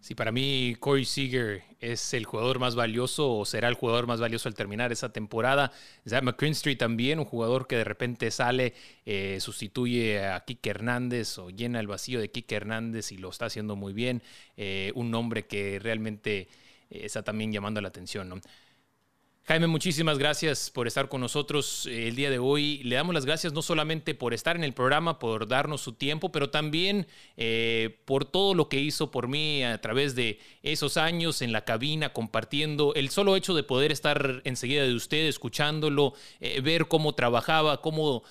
Sí, 0.00 0.14
para 0.14 0.32
mí 0.32 0.76
Corey 0.80 1.04
Seager 1.04 1.62
es 1.78 2.14
el 2.14 2.24
jugador 2.24 2.58
más 2.58 2.74
valioso 2.74 3.36
o 3.36 3.44
será 3.44 3.68
el 3.68 3.74
jugador 3.74 4.06
más 4.06 4.18
valioso 4.18 4.48
al 4.48 4.54
terminar 4.54 4.92
esa 4.92 5.12
temporada. 5.12 5.72
Zach 6.08 6.22
McCrinstry 6.22 6.76
también, 6.76 7.18
un 7.18 7.26
jugador 7.26 7.66
que 7.66 7.76
de 7.76 7.84
repente 7.84 8.30
sale, 8.30 8.72
sustituye 9.40 10.24
a 10.24 10.40
Kike 10.40 10.70
Hernández 10.70 11.36
o 11.36 11.50
llena 11.50 11.80
el 11.80 11.86
vacío 11.86 12.18
de 12.18 12.30
Kike 12.30 12.56
Hernández 12.56 13.12
y 13.12 13.18
lo 13.18 13.28
está 13.28 13.44
haciendo 13.46 13.76
muy 13.76 13.92
bien. 13.92 14.22
un 14.94 15.10
nombre 15.10 15.44
que 15.44 15.78
realmente 15.78 16.48
está 16.88 17.22
también 17.22 17.52
llamando 17.52 17.82
la 17.82 17.88
atención. 17.88 18.30
¿no? 18.30 18.40
Jaime, 19.44 19.66
muchísimas 19.66 20.16
gracias 20.16 20.70
por 20.70 20.86
estar 20.86 21.08
con 21.08 21.20
nosotros 21.20 21.86
eh, 21.86 22.06
el 22.06 22.14
día 22.14 22.30
de 22.30 22.38
hoy. 22.38 22.82
Le 22.84 22.94
damos 22.94 23.14
las 23.14 23.24
gracias 23.24 23.52
no 23.52 23.62
solamente 23.62 24.14
por 24.14 24.32
estar 24.32 24.54
en 24.54 24.62
el 24.62 24.74
programa, 24.74 25.18
por 25.18 25.48
darnos 25.48 25.80
su 25.80 25.94
tiempo, 25.94 26.30
pero 26.30 26.50
también 26.50 27.08
eh, 27.36 27.98
por 28.04 28.24
todo 28.24 28.54
lo 28.54 28.68
que 28.68 28.78
hizo 28.78 29.10
por 29.10 29.26
mí 29.26 29.64
a 29.64 29.80
través 29.80 30.14
de 30.14 30.38
esos 30.62 30.96
años 30.96 31.42
en 31.42 31.52
la 31.52 31.64
cabina, 31.64 32.12
compartiendo 32.12 32.94
el 32.94 33.08
solo 33.08 33.34
hecho 33.34 33.54
de 33.54 33.64
poder 33.64 33.90
estar 33.90 34.40
enseguida 34.44 34.84
de 34.84 34.94
usted, 34.94 35.26
escuchándolo, 35.26 36.12
eh, 36.40 36.60
ver 36.60 36.86
cómo 36.86 37.14
trabajaba, 37.14 37.80
cómo 37.80 38.22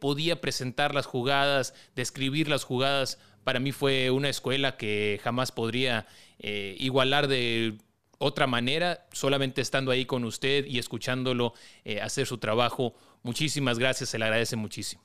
podía 0.00 0.40
presentar 0.40 0.94
las 0.94 1.06
jugadas, 1.06 1.74
describir 1.94 2.48
las 2.48 2.64
jugadas. 2.64 3.18
Para 3.44 3.60
mí 3.60 3.72
fue 3.72 4.10
una 4.10 4.28
escuela 4.28 4.76
que 4.76 5.20
jamás 5.22 5.52
podría 5.52 6.06
igualar 6.38 7.28
de 7.28 7.78
otra 8.18 8.46
manera, 8.46 9.06
solamente 9.12 9.60
estando 9.60 9.90
ahí 9.90 10.04
con 10.04 10.24
usted 10.24 10.66
y 10.66 10.78
escuchándolo 10.78 11.54
eh, 11.84 12.00
hacer 12.00 12.26
su 12.26 12.38
trabajo. 12.38 12.94
Muchísimas 13.22 13.78
gracias, 13.78 14.10
se 14.10 14.18
le 14.18 14.24
agradece 14.24 14.56
muchísimo. 14.56 15.02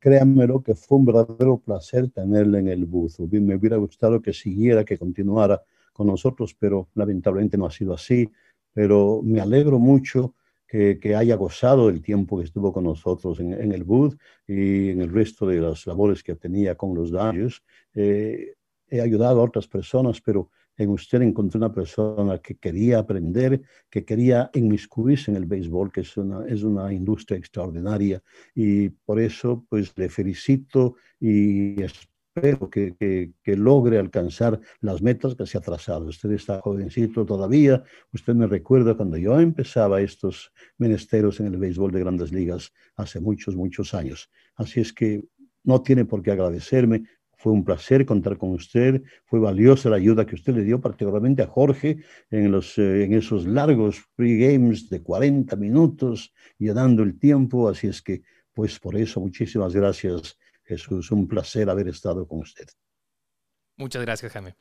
créanmelo 0.00 0.62
que 0.62 0.74
fue 0.74 0.98
un 0.98 1.04
verdadero 1.04 1.58
placer 1.58 2.10
tenerle 2.10 2.58
en 2.58 2.68
el 2.68 2.86
booth. 2.86 3.18
Me 3.30 3.54
hubiera 3.54 3.76
gustado 3.76 4.20
que 4.20 4.32
siguiera, 4.32 4.84
que 4.84 4.98
continuara 4.98 5.62
con 5.92 6.06
nosotros, 6.06 6.54
pero 6.58 6.88
lamentablemente 6.94 7.56
no 7.56 7.66
ha 7.66 7.70
sido 7.70 7.94
así. 7.94 8.30
Pero 8.72 9.20
me 9.22 9.40
alegro 9.40 9.78
mucho 9.78 10.34
que, 10.66 11.14
haya 11.16 11.36
gozado 11.36 11.88
el 11.88 12.02
tiempo 12.02 12.38
que 12.38 12.44
estuvo 12.44 12.72
con 12.72 12.84
nosotros 12.84 13.40
en, 13.40 13.72
el 13.72 13.84
booth 13.84 14.18
y 14.46 14.90
en 14.90 15.00
el 15.00 15.12
resto 15.12 15.46
de 15.46 15.60
las 15.60 15.86
labores 15.86 16.22
que 16.22 16.34
tenía 16.34 16.74
con 16.74 16.94
los 16.94 17.10
daños. 17.10 17.62
Eh, 17.94 18.54
he 18.88 19.00
ayudado 19.00 19.40
a 19.40 19.44
otras 19.44 19.66
personas, 19.66 20.20
pero 20.20 20.50
en 20.76 20.90
usted 20.90 21.22
encontré 21.22 21.58
una 21.58 21.72
persona 21.72 22.38
que 22.38 22.56
quería 22.56 22.98
aprender, 22.98 23.62
que 23.90 24.04
quería 24.04 24.50
inmiscuirse 24.54 25.30
en 25.30 25.36
el 25.36 25.46
béisbol, 25.46 25.90
que 25.90 26.02
es 26.02 26.16
una, 26.16 26.46
es 26.46 26.62
una 26.62 26.92
industria 26.92 27.38
extraordinaria. 27.38 28.22
Y 28.54 28.90
por 28.90 29.20
eso, 29.20 29.64
pues 29.68 29.92
le 29.96 30.08
felicito 30.08 30.96
y 31.18 31.82
espero 31.82 32.68
que, 32.68 32.94
que, 33.42 33.56
logre 33.56 33.98
alcanzar 33.98 34.60
las 34.80 35.00
metas 35.00 35.34
que 35.34 35.46
se 35.46 35.56
ha 35.56 35.62
trazado. 35.62 36.06
Usted 36.06 36.32
está 36.32 36.60
jovencito 36.60 37.24
todavía. 37.24 37.82
Usted 38.12 38.34
me 38.34 38.46
recuerda 38.46 38.94
cuando 38.94 39.16
yo 39.16 39.40
empezaba 39.40 40.02
estos 40.02 40.52
menesteros 40.76 41.40
en 41.40 41.46
el 41.46 41.56
béisbol 41.56 41.92
de 41.92 42.00
grandes 42.00 42.32
ligas 42.32 42.72
hace 42.96 43.20
muchos, 43.20 43.56
muchos 43.56 43.94
años. 43.94 44.30
Así 44.56 44.80
es 44.80 44.92
que 44.92 45.24
no 45.64 45.82
tiene 45.82 46.04
por 46.04 46.22
qué 46.22 46.32
agradecerme. 46.32 47.04
Fue 47.46 47.52
un 47.52 47.64
placer 47.64 48.04
contar 48.04 48.38
con 48.38 48.50
usted, 48.50 49.04
fue 49.24 49.38
valiosa 49.38 49.88
la 49.88 49.94
ayuda 49.94 50.26
que 50.26 50.34
usted 50.34 50.52
le 50.52 50.64
dio, 50.64 50.80
particularmente 50.80 51.44
a 51.44 51.46
Jorge, 51.46 51.98
en, 52.28 52.50
los, 52.50 52.76
eh, 52.76 53.04
en 53.04 53.14
esos 53.14 53.46
largos 53.46 54.02
pre-games 54.16 54.90
de 54.90 55.00
40 55.00 55.54
minutos, 55.54 56.34
llenando 56.58 57.04
el 57.04 57.20
tiempo. 57.20 57.68
Así 57.68 57.86
es 57.86 58.02
que, 58.02 58.24
pues 58.52 58.80
por 58.80 58.96
eso, 58.96 59.20
muchísimas 59.20 59.76
gracias, 59.76 60.36
Jesús. 60.64 61.12
Un 61.12 61.28
placer 61.28 61.70
haber 61.70 61.86
estado 61.86 62.26
con 62.26 62.40
usted. 62.40 62.66
Muchas 63.76 64.02
gracias, 64.02 64.32
Jaime. 64.32 64.56